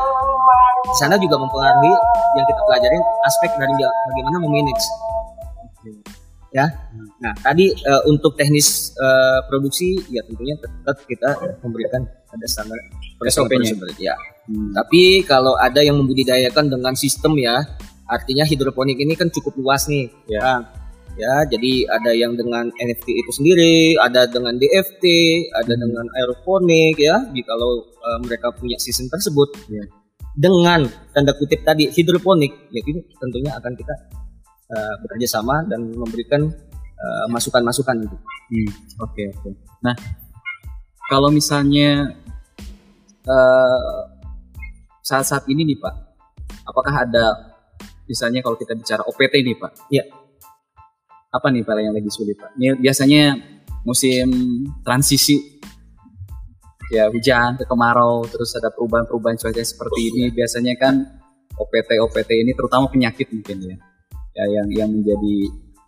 di 0.81 0.95
sana 0.97 1.15
juga 1.21 1.37
mempengaruhi 1.37 1.93
yang 2.37 2.45
kita 2.49 2.61
pelajarin 2.65 3.03
aspek 3.25 3.51
dari 3.57 3.73
bagaimana 3.81 4.37
memanage. 4.41 4.85
Ya, 6.51 6.67
nah 7.23 7.31
tadi 7.39 7.71
eh, 7.71 8.01
untuk 8.11 8.35
teknis 8.35 8.91
eh, 8.99 9.39
produksi 9.47 9.95
ya 10.11 10.19
tentunya 10.27 10.59
tetap 10.59 10.99
kita 11.07 11.29
memberikan 11.63 12.03
ada 12.27 12.45
standar 12.49 12.75
SOP-nya. 13.23 13.71
Ya, 13.95 14.15
tapi 14.75 15.23
kalau 15.23 15.55
ada 15.55 15.79
yang 15.79 15.95
membudidayakan 16.03 16.67
dengan 16.67 16.91
sistem 16.99 17.39
ya, 17.39 17.63
artinya 18.03 18.43
hidroponik 18.43 18.99
ini 18.99 19.15
kan 19.15 19.31
cukup 19.31 19.55
luas 19.63 19.87
nih. 19.87 20.11
Ya. 20.27 20.43
Kang. 20.43 20.63
Ya, 21.19 21.43
jadi 21.43 21.91
ada 21.91 22.11
yang 22.15 22.39
dengan 22.39 22.71
NFT 22.71 23.07
itu 23.11 23.31
sendiri, 23.35 23.99
ada 23.99 24.31
dengan 24.31 24.55
DFT, 24.55 25.03
ada 25.59 25.75
dengan 25.75 26.07
aeroponik 26.07 26.95
ya, 26.95 27.19
jikalau 27.35 27.83
eh, 27.83 28.19
mereka 28.23 28.51
punya 28.55 28.79
sistem 28.79 29.11
tersebut. 29.11 29.51
Ya. 29.67 29.83
Dengan 30.31 30.87
tanda 31.11 31.35
kutip 31.35 31.61
tadi 31.67 31.91
hidroponik, 31.91 32.71
ya 32.71 32.79
itu 32.79 33.03
tentunya 33.19 33.51
akan 33.55 33.73
kita 33.75 33.95
eh, 34.71 34.93
bekerja 35.03 35.27
sama 35.27 35.59
dan 35.67 35.91
memberikan 35.91 36.47
eh, 36.95 37.25
masukan-masukan 37.27 37.95
gitu. 38.07 38.17
Hmm, 38.51 38.69
Oke 39.03 39.27
oke. 39.27 39.49
Nah, 39.83 39.95
kalau 41.11 41.27
misalnya 41.27 42.15
eh, 43.27 43.99
saat-saat 45.03 45.51
ini 45.51 45.67
nih 45.67 45.77
Pak, 45.83 45.95
apakah 46.63 47.03
ada 47.03 47.25
misalnya 48.07 48.39
kalau 48.39 48.55
kita 48.55 48.71
bicara 48.75 49.03
OPT 49.03 49.33
nih 49.43 49.57
Pak? 49.59 49.71
Iya. 49.91 50.03
Apa 51.31 51.47
nih 51.51 51.63
Pak 51.63 51.75
yang 51.79 51.95
lagi 51.95 52.11
sulit 52.11 52.39
Pak? 52.39 52.55
Ini 52.55 52.79
biasanya 52.79 53.35
musim 53.83 54.27
transisi 54.83 55.60
ya 56.91 57.07
hujan 57.07 57.55
ke 57.55 57.63
kemarau 57.63 58.27
terus 58.27 58.51
ada 58.59 58.67
perubahan-perubahan 58.75 59.39
cuaca 59.39 59.63
seperti 59.63 60.11
ini 60.11 60.23
biasanya 60.35 60.75
kan 60.75 61.07
OPT 61.55 61.89
OPT 62.03 62.29
ini 62.43 62.51
terutama 62.51 62.91
penyakit 62.91 63.31
mungkin 63.31 63.57
ya 63.63 63.75
ya 64.35 64.45
yang 64.59 64.67
yang 64.71 64.89
menjadi 64.91 65.35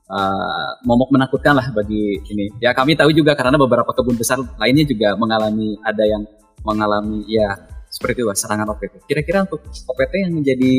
uh, 0.09 0.69
momok 0.83 1.09
menakutkan 1.13 1.55
lah 1.55 1.67
bagi 1.71 2.19
ini. 2.27 2.51
Ya 2.59 2.75
kami 2.75 2.97
tahu 2.97 3.13
juga 3.15 3.33
karena 3.37 3.55
beberapa 3.55 3.89
kebun 3.95 4.19
besar 4.19 4.39
lainnya 4.59 4.85
juga 4.87 5.15
mengalami 5.15 5.79
ada 5.83 6.03
yang 6.03 6.23
mengalami 6.63 7.23
ya 7.27 7.55
seperti 7.93 8.25
itu 8.25 8.27
lah, 8.27 8.37
serangan 8.37 8.67
OPT. 8.73 9.05
Kira-kira 9.05 9.45
untuk 9.45 9.61
OPT 9.63 10.13
yang 10.25 10.33
menjadi 10.33 10.73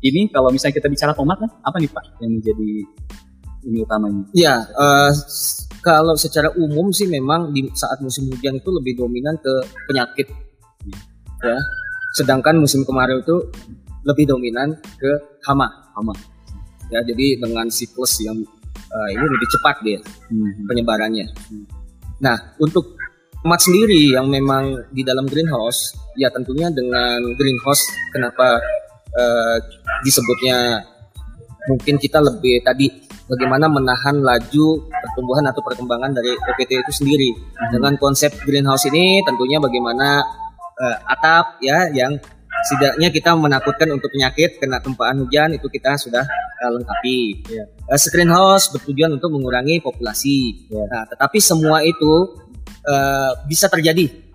ini 0.00 0.20
kalau 0.32 0.50
misalnya 0.50 0.80
kita 0.80 0.88
bicara 0.90 1.12
tomat 1.14 1.38
apa 1.44 1.76
nih 1.78 1.90
Pak 1.92 2.04
yang 2.24 2.32
menjadi 2.40 2.70
ini 3.70 3.78
utamanya? 3.84 4.24
Ya, 4.32 4.54
s- 5.12 5.69
kalau 5.80 6.14
secara 6.16 6.52
umum 6.56 6.92
sih 6.92 7.08
memang 7.08 7.52
di 7.56 7.68
saat 7.72 8.00
musim 8.04 8.28
hujan 8.28 8.60
itu 8.60 8.70
lebih 8.72 9.00
dominan 9.00 9.36
ke 9.40 9.54
penyakit, 9.88 10.28
ya. 11.40 11.58
Sedangkan 12.16 12.58
musim 12.58 12.82
kemarau 12.84 13.22
itu 13.22 13.36
lebih 14.04 14.28
dominan 14.28 14.76
ke 14.98 15.10
hama, 15.46 15.68
Hama. 15.96 16.12
ya. 16.92 17.00
Jadi 17.04 17.40
dengan 17.40 17.68
siklus 17.70 18.20
yang 18.24 18.36
eh, 18.90 19.08
ini 19.14 19.22
lebih 19.24 19.48
cepat 19.58 19.76
dia 19.86 20.00
Hmm. 20.30 20.66
penyebarannya. 20.66 21.26
Nah, 22.20 22.36
untuk 22.58 22.98
tomat 23.40 23.60
sendiri 23.62 24.12
yang 24.12 24.26
memang 24.28 24.84
di 24.92 25.00
dalam 25.06 25.24
greenhouse, 25.24 25.94
ya 26.18 26.28
tentunya 26.28 26.68
dengan 26.68 27.22
greenhouse 27.38 27.86
kenapa 28.12 28.58
eh, 29.14 29.56
disebutnya 30.02 30.82
mungkin 31.70 31.98
kita 31.98 32.18
lebih 32.18 32.62
tadi 32.64 33.09
bagaimana 33.30 33.70
menahan 33.70 34.18
laju 34.18 34.90
pertumbuhan 34.90 35.46
atau 35.46 35.62
perkembangan 35.62 36.10
dari 36.10 36.34
OPT 36.34 36.82
itu 36.82 36.92
sendiri. 36.92 37.30
Dengan 37.70 37.94
konsep 37.96 38.34
greenhouse 38.42 38.90
ini 38.90 39.22
tentunya 39.22 39.62
bagaimana 39.62 40.26
eh, 40.82 40.96
atap 41.06 41.62
ya 41.62 41.86
yang 41.94 42.18
setidaknya 42.60 43.08
kita 43.08 43.32
menakutkan 43.38 43.88
untuk 43.94 44.12
penyakit 44.12 44.60
kena 44.60 44.82
tempaan 44.82 45.24
hujan 45.24 45.54
itu 45.54 45.70
kita 45.70 45.94
sudah 45.96 46.26
eh, 46.60 46.70
lengkapi. 46.74 47.18
Iya. 47.46 47.64
Eh, 47.88 47.98
screen 48.00 48.34
house 48.34 48.74
bertujuan 48.74 49.14
untuk 49.14 49.30
mengurangi 49.30 49.78
populasi. 49.78 50.68
Iya. 50.68 50.84
Nah, 50.90 51.02
tetapi 51.06 51.38
semua 51.38 51.86
itu 51.86 52.36
eh, 52.84 53.32
bisa 53.46 53.70
terjadi 53.70 54.30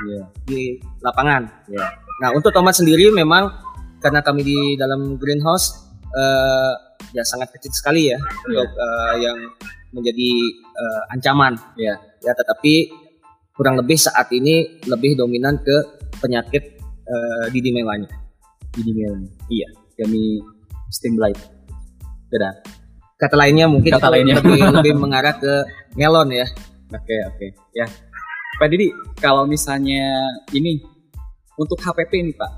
Iya. 0.00 0.22
di 0.48 0.80
lapangan. 1.04 1.42
Iya. 1.68 1.86
Nah, 2.24 2.28
untuk 2.36 2.52
tomat 2.52 2.76
sendiri 2.76 3.12
memang 3.12 3.48
karena 4.00 4.24
kami 4.24 4.40
di 4.44 4.58
dalam 4.80 5.20
greenhouse 5.20 5.89
eh, 6.14 6.72
ya 7.14 7.22
sangat 7.26 7.50
kecil 7.54 7.72
sekali 7.74 8.10
ya 8.10 8.18
untuk 8.18 8.70
eh, 8.70 9.14
yang 9.22 9.38
menjadi 9.90 10.30
eh, 10.54 11.02
ancaman. 11.14 11.58
Iya. 11.74 11.94
Ya, 12.20 12.32
tetapi 12.36 12.92
kurang 13.56 13.80
lebih 13.80 13.96
saat 13.96 14.28
ini 14.32 14.80
lebih 14.86 15.16
dominan 15.18 15.58
ke 15.60 15.76
penyakit 16.20 16.78
eh, 17.06 17.46
didi 17.50 17.70
mewanya. 17.74 18.08
Ini 18.78 18.90
melon. 18.94 19.26
Iya. 19.50 19.68
Kami 20.00 20.40
steam 20.90 21.18
blight. 21.18 21.38
Beda. 22.30 22.54
Kata 23.20 23.36
lainnya 23.36 23.68
mungkin 23.68 23.92
Kata 23.92 24.08
lainnya. 24.08 24.38
lebih 24.40 24.60
lebih 24.80 24.92
mengarah 24.96 25.34
ke 25.36 25.66
melon 25.98 26.30
ya. 26.30 26.46
Oke 26.90 27.16
oke 27.26 27.46
ya. 27.74 27.86
Pak 28.60 28.68
Didi, 28.68 28.92
kalau 29.16 29.48
misalnya 29.48 30.04
ini 30.52 30.84
untuk 31.56 31.80
HPP 31.80 32.12
nih 32.28 32.34
Pak, 32.36 32.50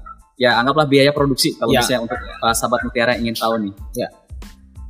ya 0.43 0.59
anggaplah 0.59 0.91
biaya 0.91 1.15
produksi 1.15 1.55
kalau 1.55 1.71
Ya. 1.71 1.87
misalnya 1.87 2.01
untuk 2.11 2.19
uh, 2.19 2.51
sahabat 2.51 2.83
mutiara 2.83 3.15
yang 3.15 3.31
ingin 3.31 3.37
tahu 3.39 3.55
nih. 3.63 3.75
Ya. 3.95 4.09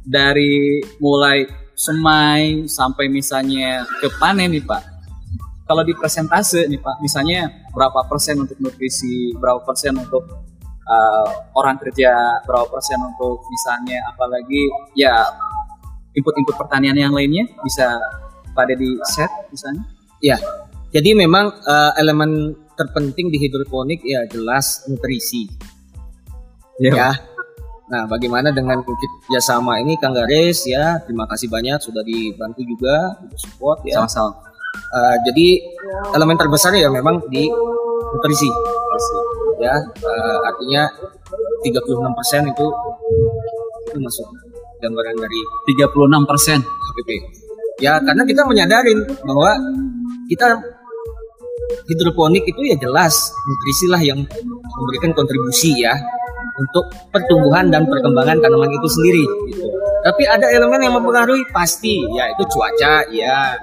Dari 0.01 0.81
mulai 0.97 1.45
semai 1.77 2.65
sampai 2.65 3.13
misalnya 3.13 3.85
ke 4.01 4.09
panen 4.17 4.49
nih 4.57 4.65
Pak. 4.65 4.83
Kalau 5.69 5.85
di 5.85 5.93
persentase 5.93 6.65
nih 6.73 6.81
Pak, 6.81 7.05
misalnya 7.05 7.69
berapa 7.71 8.01
persen 8.09 8.41
untuk 8.41 8.57
nutrisi, 8.65 9.37
berapa 9.37 9.61
persen 9.61 9.93
untuk 10.01 10.25
uh, 10.89 11.29
orang 11.53 11.77
kerja, 11.79 12.41
berapa 12.49 12.67
persen 12.73 12.99
untuk 13.05 13.45
misalnya 13.45 14.01
apalagi 14.09 14.63
ya 14.97 15.13
input-input 16.17 16.57
pertanian 16.57 16.97
yang 16.97 17.13
lainnya 17.13 17.45
bisa 17.61 18.01
pada 18.57 18.73
di 18.73 18.97
set 19.05 19.29
misalnya. 19.53 19.85
Ya. 20.21 20.37
Jadi 20.93 21.17
memang 21.17 21.49
eh, 21.65 21.93
elemen 22.05 22.53
terpenting 22.83 23.31
di 23.31 23.39
hidroponik 23.39 24.03
ya 24.03 24.27
jelas 24.27 24.83
nutrisi. 24.91 25.47
Ya. 26.83 27.15
Nah, 27.93 28.09
bagaimana 28.09 28.51
dengan 28.51 28.81
kerjasama 28.83 29.79
ini 29.85 30.01
Kang 30.01 30.17
Garis 30.17 30.65
ya, 30.65 30.99
terima 31.05 31.29
kasih 31.29 31.47
banyak 31.53 31.77
sudah 31.77 32.01
dibantu 32.03 32.65
juga, 32.65 33.21
untuk 33.21 33.39
support 33.39 33.79
ya. 33.87 34.03
Sama-sama. 34.03 34.33
Eh, 34.73 35.17
jadi 35.29 35.47
elemen 36.17 36.41
terbesar 36.41 36.73
ya 36.73 36.89
memang 36.89 37.21
di 37.29 37.45
nutrisi 38.13 38.49
ya, 39.61 39.77
eh, 39.85 40.39
artinya 40.49 40.89
36% 41.63 42.49
itu 42.49 42.67
itu 43.93 43.99
masuk 44.01 44.29
gambaran 44.81 45.17
dari 45.21 45.41
36 45.69 46.25
persen. 46.25 46.59
HPP. 46.65 47.11
Ya, 47.81 48.01
karena 48.01 48.25
kita 48.25 48.43
menyadarin 48.49 49.05
bahwa 49.25 49.51
kita 50.29 50.61
hidroponik 51.89 52.45
itu 52.47 52.61
ya 52.69 52.77
jelas 52.79 53.33
nutrisi 53.49 53.87
lah 53.91 54.01
yang 54.03 54.21
memberikan 54.77 55.13
kontribusi 55.17 55.83
ya 55.83 55.95
untuk 56.53 56.85
pertumbuhan 57.09 57.73
dan 57.73 57.89
perkembangan 57.89 58.39
tanaman 58.39 58.71
itu 58.71 58.89
sendiri. 58.89 59.25
Gitu. 59.49 59.65
Tapi 60.03 60.23
ada 60.27 60.47
elemen 60.51 60.83
yang 60.83 60.95
mempengaruhi 60.99 61.47
pasti, 61.55 62.03
ya 62.13 62.29
itu 62.29 62.43
cuaca, 62.51 63.07
ya. 63.09 63.57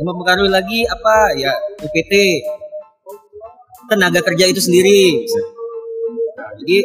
Yang 0.00 0.06
mempengaruhi 0.08 0.50
lagi 0.50 0.80
apa? 0.88 1.36
Ya 1.38 1.52
UPT, 1.84 2.12
tenaga 3.86 4.20
kerja 4.24 4.50
itu 4.50 4.58
sendiri. 4.58 5.22
Nah, 6.36 6.50
jadi 6.64 6.78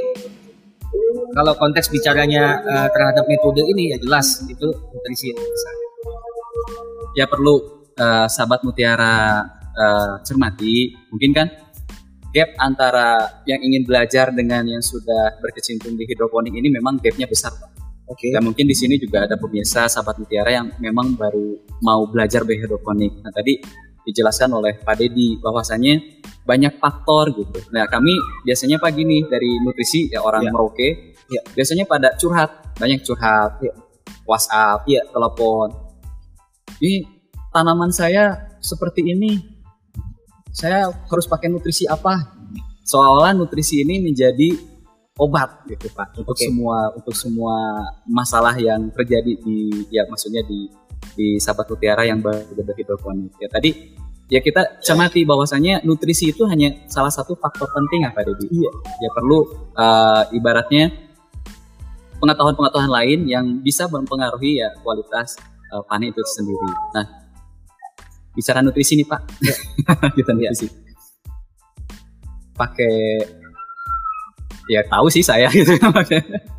kalau 1.32 1.54
konteks 1.56 1.88
bicaranya 1.88 2.60
uh, 2.62 2.88
terhadap 2.92 3.24
metode 3.26 3.64
ini 3.64 3.96
ya 3.96 3.98
jelas 4.04 4.44
itu 4.44 4.68
nutrisi 4.68 5.32
Ya 7.16 7.28
perlu 7.28 7.60
uh, 7.96 8.28
sahabat 8.28 8.64
mutiara 8.64 9.44
uh, 9.76 10.20
cermati, 10.24 10.96
mungkin 11.12 11.32
kan 11.36 11.48
gap 12.32 12.56
antara 12.64 13.44
yang 13.44 13.60
ingin 13.60 13.84
belajar 13.84 14.32
dengan 14.32 14.64
yang 14.64 14.80
sudah 14.80 15.36
berkecimpung 15.44 16.00
di 16.00 16.08
hidroponik 16.08 16.56
ini 16.56 16.72
memang 16.72 16.96
gapnya 17.04 17.28
besar 17.28 17.52
Oke. 18.12 18.28
Okay. 18.28 18.30
Dan 18.36 18.44
mungkin 18.44 18.68
di 18.68 18.76
sini 18.76 19.00
juga 19.00 19.24
ada 19.24 19.40
pemirsa 19.40 19.88
sahabat 19.88 20.20
mutiara 20.20 20.52
yang 20.52 20.68
memang 20.84 21.16
baru 21.16 21.56
mau 21.80 22.04
belajar 22.12 22.44
hidroponik. 22.44 23.24
Nah 23.24 23.32
tadi 23.32 23.56
dijelaskan 24.04 24.52
oleh 24.52 24.84
Pak 24.84 25.00
Dedi 25.00 25.40
bahwasanya 25.40 25.96
banyak 26.44 26.76
faktor 26.76 27.32
gitu. 27.32 27.72
Nah 27.72 27.88
kami 27.88 28.12
biasanya 28.44 28.84
pagi 28.84 29.08
nih 29.08 29.32
dari 29.32 29.64
nutrisi 29.64 30.12
ya 30.12 30.20
orang 30.20 30.44
ya. 30.44 30.52
Merauke, 30.52 31.16
ya. 31.32 31.42
biasanya 31.56 31.88
pada 31.88 32.12
curhat, 32.20 32.76
banyak 32.76 33.00
curhat, 33.00 33.64
ya. 33.64 33.72
WhatsApp, 34.28 34.84
ya. 34.92 35.08
telepon. 35.08 35.72
Ini 36.84 37.08
tanaman 37.56 37.96
saya 37.96 38.58
seperti 38.60 39.08
ini, 39.08 39.40
saya 40.52 40.92
harus 40.92 41.26
pakai 41.26 41.48
nutrisi 41.48 41.88
apa? 41.88 42.36
Soalnya 42.84 43.44
nutrisi 43.44 43.82
ini 43.82 44.04
menjadi 44.04 44.52
obat 45.16 45.64
gitu 45.68 45.92
Pak 45.92 46.24
untuk 46.24 46.36
okay. 46.36 46.48
semua 46.48 46.78
untuk 46.96 47.16
semua 47.16 47.56
masalah 48.08 48.56
yang 48.56 48.92
terjadi 48.96 49.38
di 49.44 49.88
ya 49.92 50.08
maksudnya 50.08 50.44
di 50.48 50.68
di 51.16 51.40
sahabat 51.40 51.68
mutiara 51.72 52.04
yang 52.08 52.20
berhidroponik. 52.22 53.36
Ya 53.40 53.48
tadi 53.52 53.96
ya 54.32 54.40
kita 54.40 54.80
cermati 54.80 55.24
bahwasanya 55.28 55.84
nutrisi 55.84 56.32
itu 56.32 56.48
hanya 56.48 56.88
salah 56.88 57.12
satu 57.12 57.36
faktor 57.36 57.68
penting 57.72 58.08
apa 58.08 58.24
Dedi? 58.24 58.48
Iya. 58.52 58.72
Ya 59.04 59.10
perlu 59.12 59.40
uh, 59.76 60.24
ibaratnya 60.32 60.92
pengetahuan-pengetahuan 62.22 62.92
lain 62.92 63.20
yang 63.26 63.46
bisa 63.66 63.90
mempengaruhi 63.90 64.62
ya 64.62 64.70
kualitas 64.86 65.36
uh, 65.74 65.82
panen 65.90 66.14
itu 66.14 66.22
sendiri. 66.22 66.70
Nah, 66.94 67.21
bicara 68.32 68.64
nutrisi 68.64 68.96
nih 69.00 69.08
Pak, 69.08 69.22
kita 70.18 70.32
nutrisi. 70.36 70.68
Ya 70.68 70.92
pakai 72.62 72.96
ya 74.70 74.86
tahu 74.86 75.10
sih 75.10 75.26
saya 75.26 75.50
gitu 75.56 75.74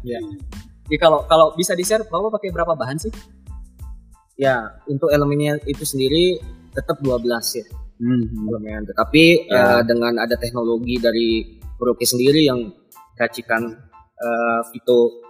ya. 0.03 0.19
ya 0.91 0.97
kalau 0.99 1.23
kalau 1.31 1.55
bisa 1.55 1.79
di 1.79 1.87
share 1.87 2.03
bapak 2.03 2.43
pakai 2.43 2.51
berapa 2.51 2.75
bahan 2.75 2.99
sih 2.99 3.13
ya 4.35 4.67
untuk 4.91 5.15
elemennya 5.15 5.63
itu 5.71 5.87
sendiri 5.87 6.43
tetap 6.75 6.99
12 6.99 7.23
ya 7.63 7.67
hmm. 8.03 8.49
elemen 8.51 8.83
tetapi 8.91 9.47
ya. 9.47 9.79
uh, 9.79 9.83
dengan 9.87 10.19
ada 10.19 10.35
teknologi 10.35 10.99
dari 10.99 11.31
Kuroke 11.79 12.07
sendiri 12.07 12.47
yang 12.47 12.71
racikan 13.19 13.63
uh, 14.19 14.61
Vito 14.75 15.23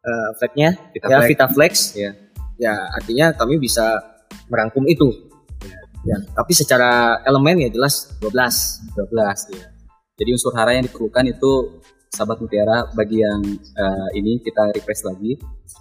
uh, 0.00 0.30
flagnya 0.40 0.76
Vita 0.92 1.06
ya 1.12 1.18
Flex. 1.20 1.28
Vita 1.28 1.46
Flex 1.52 1.72
ya 2.00 2.10
ya 2.56 2.74
artinya 2.96 3.34
kami 3.36 3.60
bisa 3.60 3.98
merangkum 4.48 4.86
itu 4.88 5.33
ya. 6.04 6.14
ya 6.14 6.16
tapi 6.36 6.52
secara 6.52 7.20
elemen 7.24 7.64
ya 7.64 7.68
jelas 7.72 8.14
12 8.20 8.94
12 8.94 9.56
ya 9.56 9.66
jadi 10.14 10.30
unsur 10.30 10.52
hara 10.54 10.78
yang 10.78 10.86
diperlukan 10.86 11.24
itu 11.26 11.82
sahabat 12.14 12.38
mutiara 12.38 12.86
bagi 12.94 13.26
yang 13.26 13.42
uh, 13.74 14.08
ini 14.14 14.38
kita 14.38 14.70
request 14.70 15.10
lagi 15.10 15.34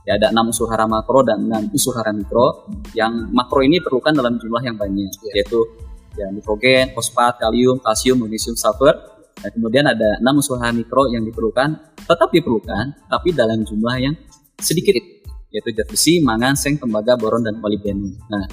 ya 0.09 0.17
ada 0.17 0.33
enam 0.33 0.49
unsur 0.49 0.65
hara 0.71 0.89
makro 0.89 1.21
dan 1.21 1.45
enam 1.45 1.69
unsur 1.69 1.93
hara 1.93 2.09
mikro 2.09 2.73
yang 2.97 3.29
makro 3.29 3.61
ini 3.61 3.77
perlukan 3.77 4.15
dalam 4.15 4.41
jumlah 4.41 4.65
yang 4.65 4.73
banyak 4.73 5.13
yeah. 5.29 5.43
yaitu 5.43 5.61
ya 6.17 6.29
nitrogen, 6.29 6.93
fosfat, 6.93 7.41
kalium, 7.41 7.81
kalsium, 7.81 8.21
magnesium, 8.21 8.53
sulfur. 8.53 8.93
Nah, 9.41 9.49
kemudian 9.49 9.85
ada 9.89 10.21
enam 10.21 10.39
unsur 10.39 10.61
hara 10.61 10.71
mikro 10.71 11.09
yang 11.09 11.25
diperlukan, 11.25 11.69
tetap 12.05 12.29
diperlukan, 12.29 13.09
tapi 13.09 13.33
dalam 13.33 13.65
jumlah 13.65 13.95
yang 13.97 14.15
sedikit, 14.61 14.93
yaitu 15.49 15.69
zat 15.73 15.89
besi, 15.89 16.21
mangan, 16.21 16.53
seng, 16.53 16.77
tembaga, 16.77 17.17
boron, 17.17 17.41
dan 17.41 17.57
molybdenum. 17.57 18.13
Nah, 18.29 18.45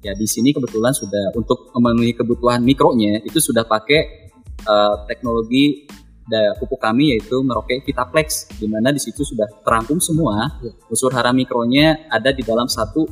ya 0.00 0.12
di 0.16 0.24
sini 0.24 0.56
kebetulan 0.56 0.96
sudah 0.96 1.36
untuk 1.36 1.72
memenuhi 1.76 2.16
kebutuhan 2.16 2.64
mikronya 2.64 3.20
itu 3.24 3.36
sudah 3.36 3.68
pakai 3.68 4.32
uh, 4.64 5.04
teknologi 5.04 5.84
da, 6.24 6.56
pupuk 6.56 6.80
kami 6.80 7.16
yaitu 7.16 7.36
Merauke 7.44 7.84
Vitaplex 7.84 8.48
di 8.56 8.66
mana 8.70 8.92
di 8.92 9.00
situ 9.00 9.20
sudah 9.24 9.46
terangkum 9.64 10.00
semua 10.00 10.60
ya. 10.64 10.72
unsur 10.88 11.12
hara 11.12 11.34
mikronya 11.36 12.08
ada 12.08 12.32
di 12.32 12.40
dalam 12.40 12.70
satu 12.70 13.04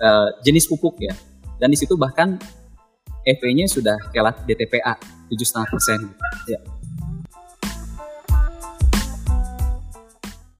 uh, 0.00 0.28
jenis 0.40 0.70
pupuk 0.70 0.96
ya. 1.02 1.12
Dan 1.58 1.74
di 1.74 1.78
situ 1.78 1.98
bahkan 1.98 2.38
EV-nya 3.26 3.66
sudah 3.66 3.98
kelat 4.14 4.46
DTPA 4.46 4.94
7,5 5.28 5.72
persen. 5.74 5.98
Ya 6.46 6.77